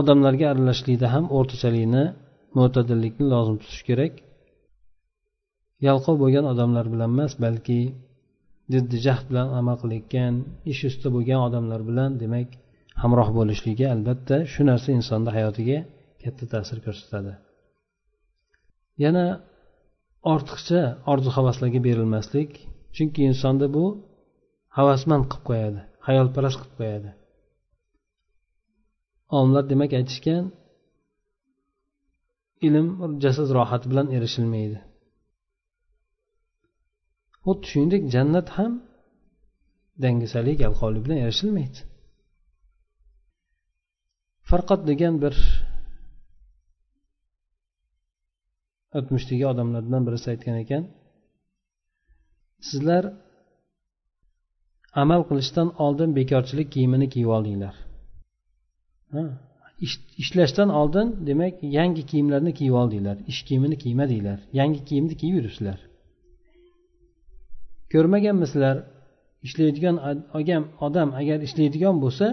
odamlarga 0.00 0.46
aralashishlikda 0.52 1.06
ham 1.14 1.24
o'rtachalikni 1.36 2.04
mo'tadillikni 2.58 3.24
lozim 3.32 3.56
tutish 3.62 3.82
kerak. 3.88 4.12
Yalqov 5.86 6.14
bo'lgan 6.22 6.44
odamlar 6.52 6.86
bilan 6.92 7.10
emas 7.16 7.32
balki 7.44 7.80
jiddi 8.72 8.96
jahd 9.06 9.24
bilan 9.30 9.48
amal 9.60 9.76
qilayotgan 9.82 10.34
ish 10.72 10.82
usti 10.90 11.08
bo'lgan 11.14 11.40
odamlar 11.48 11.80
bilan 11.90 12.10
demak 12.22 12.48
hamroh 13.02 13.28
bo'lishligi 13.38 13.84
albatta 13.94 14.36
shu 14.52 14.62
narsa 14.70 14.88
insonni 14.98 15.30
hayotiga 15.36 15.78
katta 16.22 16.44
ta'sir 16.52 16.78
ko'rsatadi. 16.86 17.32
Yana 19.04 19.26
ortiqcha 20.32 20.80
orzu 21.12 21.30
havaslarga 21.36 21.80
berilmaslik 21.88 22.50
chunki 22.96 23.20
insonni 23.30 23.66
bu 23.76 23.84
havasmand 24.78 25.24
qilib 25.30 25.44
qo'yadi 25.48 25.80
hayolparast 26.06 26.58
qilib 26.60 26.74
qo'yadi. 26.80 27.10
Olimlar 29.36 29.64
demak 29.72 29.92
aytishgan 29.98 30.44
ilm 32.66 32.86
jasad 33.24 33.48
rohati 33.58 33.86
bilan 33.90 34.06
erishilmaydi. 34.16 34.78
Xuddi 37.46 37.64
shuningdek 37.70 38.02
jannat 38.14 38.48
ham 38.56 38.72
dangasalik 40.02 40.58
yalqovlik 40.64 41.02
bilan 41.06 41.18
erishilmaydi 41.24 41.80
farqat 44.50 44.80
degan 44.90 45.14
bir 45.24 45.34
o'tmishdagi 48.98 49.44
odamlardan 49.52 50.02
birisi 50.06 50.26
aytgan 50.32 50.56
ekan 50.64 50.84
sizlar 52.68 53.04
amal 55.02 55.22
qilishdan 55.28 55.68
oldin 55.84 56.10
bekorchilik 56.18 56.68
kiyimini 56.74 57.06
kiyib 57.14 57.30
oldinglar. 57.36 57.74
Ishlashdan 60.22 60.70
oldin 60.80 61.08
demak 61.28 61.54
yangi 61.78 62.02
kiyimlarni 62.10 62.52
kiyib 62.58 62.74
oldinglar 62.82 63.16
ish 63.32 63.40
kiyimini 63.48 63.76
kiymadinglar 63.84 64.38
yangi 64.60 64.80
kiyimni 64.88 65.14
kiyib 65.20 65.34
yuribsizlar. 65.38 65.78
Ko'rmaganmisizlar 67.92 68.76
ishlaydigan 69.46 69.96
odam 70.86 71.08
agar 71.20 71.38
ishlaydigan 71.46 71.96
bo'lsa 72.04 72.26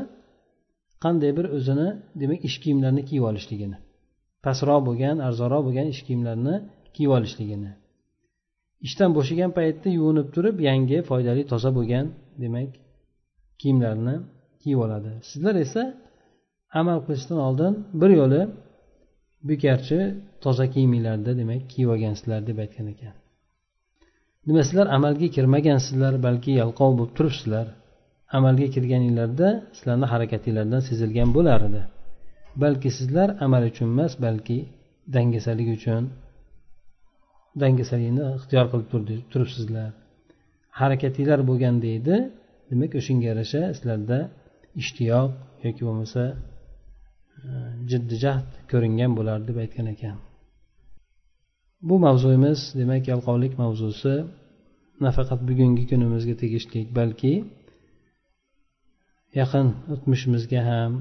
qanday 1.04 1.32
bir 1.38 1.46
o'zini 1.58 1.88
demak 2.22 2.40
ish 2.48 2.58
kiyimlarini 2.64 3.02
kiyib 3.10 3.26
olishligini 3.32 3.78
pastroq 4.46 4.82
bo'lgan 4.88 5.18
arzonroq 5.28 5.62
bo'lgan 5.68 5.88
ish 5.94 6.02
kiyimlarini 6.08 6.56
kiyib 6.96 7.12
olishligini. 7.18 7.72
Ishdan 8.88 9.10
bo'shagan 9.18 9.52
paytda 9.58 9.90
yuvinib 9.98 10.28
turib 10.36 10.58
yangi 10.70 10.98
foydali 11.10 11.42
toza 11.52 11.70
bo'lgan 11.78 12.06
demak 12.44 12.70
kiyimlarni 13.62 14.16
kiyib 14.62 14.80
oladi. 14.86 15.12
Sizlar 15.30 15.56
esa 15.66 15.82
amal 16.80 17.00
qilishdan 17.06 17.40
oldin 17.48 17.74
bir 18.02 18.12
yo'li 18.20 18.42
bekarchi 19.50 20.00
toza 20.44 20.66
kiyiminglarni 20.74 21.32
demak 21.42 21.62
kiyib 21.72 21.90
olgansizlar 21.94 22.40
deb 22.50 22.58
aytgan 22.64 22.88
ekan. 22.94 23.16
Nima 24.48 24.62
sizlar 24.68 24.88
amalga 24.98 25.28
kirmagansizlar 25.36 26.14
balki 26.28 26.52
yalqov 26.62 26.92
bo'lib 27.00 27.14
turibsizlar. 27.18 27.68
Amalga 28.38 28.68
kirganinglarda 28.76 29.48
sizlarni 29.78 30.08
harakatinglardan 30.14 30.82
sezilgan 30.90 31.30
bo'lar 31.38 31.60
edi 31.70 31.82
balki 32.64 32.90
sizlar 33.00 33.30
amal 33.46 33.64
uchun 33.72 33.88
emas 33.96 34.14
balki 34.26 34.58
dangasalik 35.16 35.70
uchun 35.78 36.04
dangasalikni 37.62 38.24
ixtiyor 38.38 38.66
qilib 38.72 38.88
turibsizlar. 39.32 39.90
Harakatinglar 40.80 41.40
bo'lganda 41.50 41.82
deydi 41.88 42.16
demak 42.70 42.92
o'shanga 43.00 43.26
yarasha 43.32 43.62
sizlarda 43.78 44.20
ishtiyoq 44.82 45.32
yoki 45.66 45.82
bo'lmasa 45.88 46.22
e, 46.32 46.36
jiddiy 47.90 48.18
jahd 48.26 48.48
ko'ringan 48.72 49.12
bo'lardi 49.18 49.46
deb 49.50 49.58
aytgan 49.64 49.88
ekan. 49.96 50.18
Bu 51.88 51.96
mavzuyimiz 52.06 52.60
demak 52.80 53.04
yalqovlik 53.12 53.54
mavzusi. 53.62 54.16
Nafaqat 55.06 55.40
bugungi 55.50 55.84
kunimizga 55.92 56.36
tegishli 56.44 56.82
balki 56.98 57.34
yaqin 59.40 59.68
o'tmishimizga 59.94 60.62
ham 60.70 60.92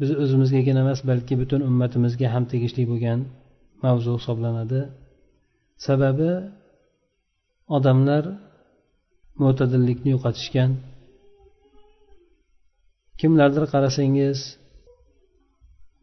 biz 0.00 0.10
o'zimizgagina 0.22 0.80
emas 0.84 1.00
balki 1.10 1.34
butun 1.42 1.60
ummatimizga 1.68 2.26
ham 2.34 2.44
tegishli 2.52 2.82
bo'lgan 2.90 3.20
mavzu 3.84 4.10
hisoblanadi. 4.18 4.80
Sababi 5.86 6.30
odamlar 7.76 8.24
mo'tadillikni 9.42 10.10
yo'qotishgan. 10.14 10.70
Kimlardir 13.20 13.64
qarasangiz 13.74 14.38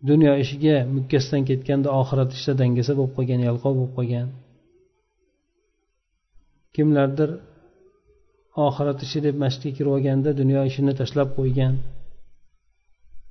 dunyo 0.09 0.31
ishiga 0.43 0.75
mukkasidan 0.95 1.43
ketganda 1.49 1.89
oxirat 2.01 2.29
ishida 2.35 2.53
dangasa 2.61 2.91
bo'lib 2.97 3.13
qolgan 3.17 3.41
yalqov 3.47 3.73
bo'lib 3.79 3.93
qolgan. 3.97 4.27
Kimlardir 6.75 7.29
oxirat 8.67 8.99
ishi 9.05 9.19
deb 9.25 9.35
masjidga 9.43 9.71
kirib 9.77 9.91
olganda 9.95 10.29
dunyo 10.41 10.61
ishini 10.69 10.93
tashlab 11.01 11.29
qo'ygan. 11.37 11.73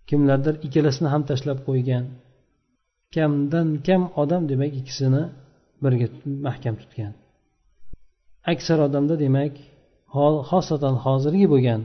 Kimlardir 0.08 0.54
ikkalasini 0.66 1.08
ham 1.14 1.22
tashlab 1.30 1.58
qo'ygan. 1.68 2.04
Kamdan 3.14 3.68
kam 3.86 4.02
odam 4.22 4.42
demak 4.50 4.72
ikkisini 4.80 5.22
birga 5.82 6.06
mahkam 6.46 6.74
tutgan. 6.80 7.12
Aksar 8.52 8.78
odamda 8.86 9.14
demak 9.24 9.54
xosatan 10.50 10.94
hozirgi 11.04 11.46
bo'lgan 11.52 11.80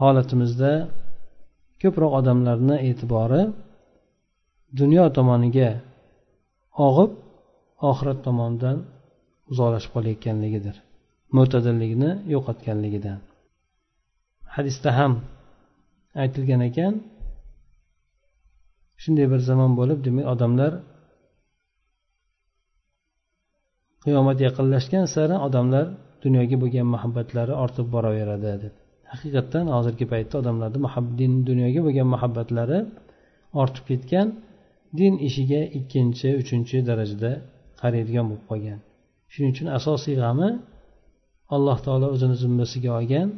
holatimizda 0.00 0.72
ko'proq 1.82 2.12
odamlarni 2.20 2.76
e'tibori 2.88 3.42
dunyo 4.80 5.04
tomoniga 5.16 5.70
og'ib 6.86 7.10
oxirat 7.90 8.18
tomonidan 8.26 8.76
uzoqlashib 9.50 9.90
qolayotganligidir. 9.96 10.76
Mo'tadillikni 11.36 12.10
yo'qotganligidan. 12.34 13.18
Hadisda 14.54 14.90
ham 14.98 15.12
aytilgan 16.22 16.62
ekan 16.68 16.94
shunday 19.02 19.26
bir 19.32 19.40
zamon 19.48 19.72
bo'lib 19.80 19.98
demak 20.06 20.26
odamlar 20.34 20.72
qiyomat 24.04 24.38
yaqinlashgan 24.46 25.04
sari 25.14 25.36
odamlar 25.46 25.86
dunyoga 26.24 26.56
bo'lgan 26.62 26.86
muhabbatlari 26.94 27.54
ortib 27.64 27.86
boraveradi 27.94 28.52
deb. 28.64 28.74
Haqiqatdan 29.12 29.64
hozirgi 29.76 30.06
paytda 30.12 30.34
odamlarni 30.42 30.78
din 31.20 31.32
dunyoga 31.48 31.80
bo'lgan 31.86 32.08
muhabbatlari 32.14 32.78
ortib 33.62 33.84
ketgan 33.90 34.26
din 34.98 35.14
ishiga 35.28 35.60
ikkinchi 35.78 36.28
uchinchi 36.42 36.76
darajada 36.88 37.32
qaraydigan 37.80 38.24
bo'lib 38.30 38.44
qolgan. 38.50 38.78
Shuning 39.32 39.50
uchun 39.54 39.68
asosiy 39.78 40.14
g'ami 40.22 40.48
alloh 41.54 41.78
taolo 41.86 42.06
o'zini 42.14 42.36
zimmasiga 42.42 42.90
olgan 42.98 43.28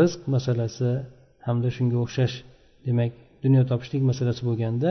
rizq 0.00 0.20
masalasi 0.34 0.90
hamda 1.46 1.68
shunga 1.76 1.96
o'xshash 2.04 2.36
demak 2.86 3.12
dunyo 3.44 3.62
topishlik 3.70 4.02
masalasi 4.10 4.42
bo'lganda 4.48 4.90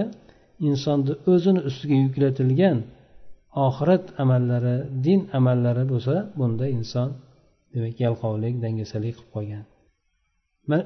insonni 0.68 1.14
o'zini 1.34 1.62
ustiga 1.70 1.95
yuklatilgan 2.05 2.78
oxirat 3.68 4.05
amallari 4.24 4.78
din 5.05 5.20
amallari 5.38 5.84
bo'lsa 5.91 6.16
bunda 6.39 6.66
inson 6.78 7.10
demak 7.74 7.95
yalqovlik 8.05 8.53
dangasalik 8.64 9.16
qilib 9.18 9.32
qolgan. 9.36 9.64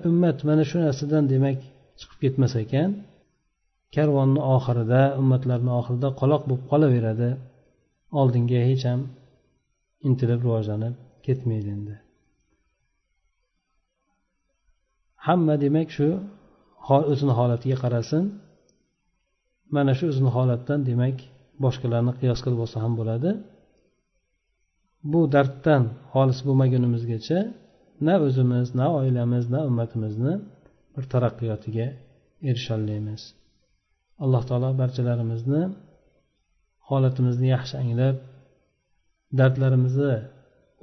Ummat 0.09 0.37
mana 0.47 0.63
shu 0.69 0.77
narsadan 0.85 1.23
demak 1.33 1.59
chiqib 1.99 2.19
ketmas 2.23 2.53
ekan. 2.63 2.89
Karvonni 3.95 4.41
oxirida 4.55 5.01
ummatlarni 5.21 5.71
oxirida 5.79 6.09
qoloq 6.21 6.41
bo'lib 6.49 6.65
qolaveradi. 6.71 7.29
Oldinga 8.19 8.59
hech 8.69 8.83
ham 8.89 9.01
intilib 10.07 10.39
rivojlanib 10.45 10.95
ketmaydi 11.25 11.69
endi. 11.77 11.95
Hamma 15.27 15.55
demak 15.65 15.89
shu 15.97 16.07
o'zini 17.11 17.33
holatiga 17.39 17.77
qarasin. 17.83 18.23
Mana 19.75 19.91
shu 19.97 20.05
o'zini 20.11 20.31
holatdan 20.37 20.79
demak 20.89 21.17
boshqalarni 21.63 22.13
qiyos 22.19 22.39
qilib 22.43 22.59
olsa 22.65 22.77
ham 22.83 22.93
bo'ladi. 22.99 23.31
Bu 25.11 25.21
darddan 25.35 25.83
xolis 26.13 26.39
bo'lmagunimizgacha 26.47 27.39
na 28.07 28.15
o'zimiz 28.25 28.67
na 28.79 28.85
oilamiz 28.99 29.45
na 29.53 29.59
ummatimizni 29.69 30.33
bir 30.95 31.03
taraqqiyotiga 31.13 31.87
erisholmaymiz. 32.49 33.21
Alloh 34.23 34.43
taolo 34.49 34.69
barchalarimizni 34.81 35.61
holatimizni 36.89 37.47
yaxshi 37.55 37.75
anglab 37.83 38.17
dardlarimizni 39.39 40.13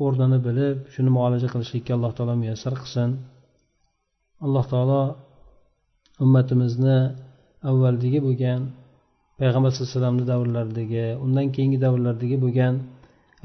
o'rnini 0.04 0.38
bilib 0.46 0.76
shuni 0.94 1.10
muolaja 1.16 1.48
qilishlikka 1.52 1.92
alloh 1.96 2.12
taolo 2.16 2.34
muyassar 2.42 2.74
qilsin. 2.82 3.10
Alloh 4.44 4.64
taolo 4.72 5.02
ummatimizni 6.24 6.98
avvaldagi 7.70 8.18
bo'lgan 8.26 8.60
payg'ambar 9.40 9.70
sallallohu 9.72 9.90
alayhi 9.90 9.96
vasallamni 9.96 10.24
davrlaridagi 10.32 11.04
undan 11.24 11.46
keyingi 11.54 11.78
davrlardagi 11.84 12.36
bo'lgan 12.44 12.74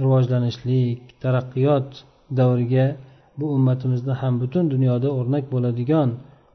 rivojlanishlik 0.04 1.00
taraqqiyot 1.24 1.90
davriga 2.40 2.86
bu 3.40 3.46
ummatimizni 3.56 4.14
ham 4.22 4.34
butun 4.42 4.66
dunyoda 4.74 5.10
o'rnak 5.20 5.46
bo'ladigan 5.54 6.10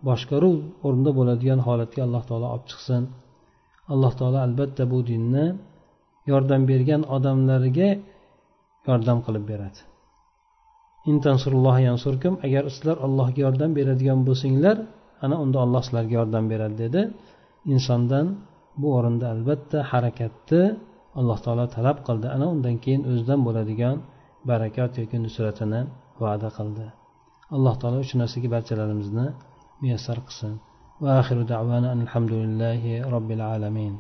boshqaruv 0.09 0.57
o'rnida 0.87 1.11
bo'ladigan 1.19 1.61
holatga 1.67 2.01
alloh 2.07 2.23
taolo 2.29 2.47
olib 2.55 2.67
chiqsin. 2.71 3.03
Alloh 3.93 4.13
taolo 4.19 4.39
albatta 4.47 4.83
bu 4.93 4.99
dinni 5.11 5.47
yordam 6.31 6.63
bergan 6.71 7.03
odamlariga 7.17 7.91
yordam 8.89 9.19
qilib 9.27 9.45
beradi. 9.51 9.81
Yansurkum 11.89 12.35
agar 12.47 12.65
sizlar 12.75 12.97
allohga 13.07 13.41
yordam 13.47 13.71
beradigan 13.79 14.19
bo'lsanglar 14.29 14.77
ana 15.25 15.37
unda 15.45 15.59
alloh 15.65 15.83
sizlarga 15.87 16.15
yordam 16.21 16.45
beradi 16.53 16.77
dedi. 16.85 17.01
Insondan 17.75 18.27
bu 18.81 18.89
o'rinda 18.97 19.27
albatta 19.35 19.79
harakatni 19.91 20.63
alloh 21.21 21.39
taolo 21.45 21.65
talab 21.77 21.99
qildi. 22.07 22.27
Ana 22.37 22.47
undan 22.55 22.77
keyin 22.85 23.03
o'zidan 23.11 23.41
bo'ladigan 23.47 23.97
barakat 24.51 24.93
yoki 25.01 25.17
nusratini 25.25 25.81
va'da 26.25 26.49
qildi. 26.59 26.87
Alloh 27.57 27.75
taolo 27.81 28.01
shu 28.09 28.17
narsaga 28.23 28.49
barchalarimizni 28.55 29.27
muyassar 29.81 30.19
qilsin. 30.27 30.53
Va 31.03 31.11
axiru 31.21 31.43
davana 31.55 31.89
alhamdulillahi 31.97 32.93
robbil 33.15 33.43
alamin. 33.55 33.95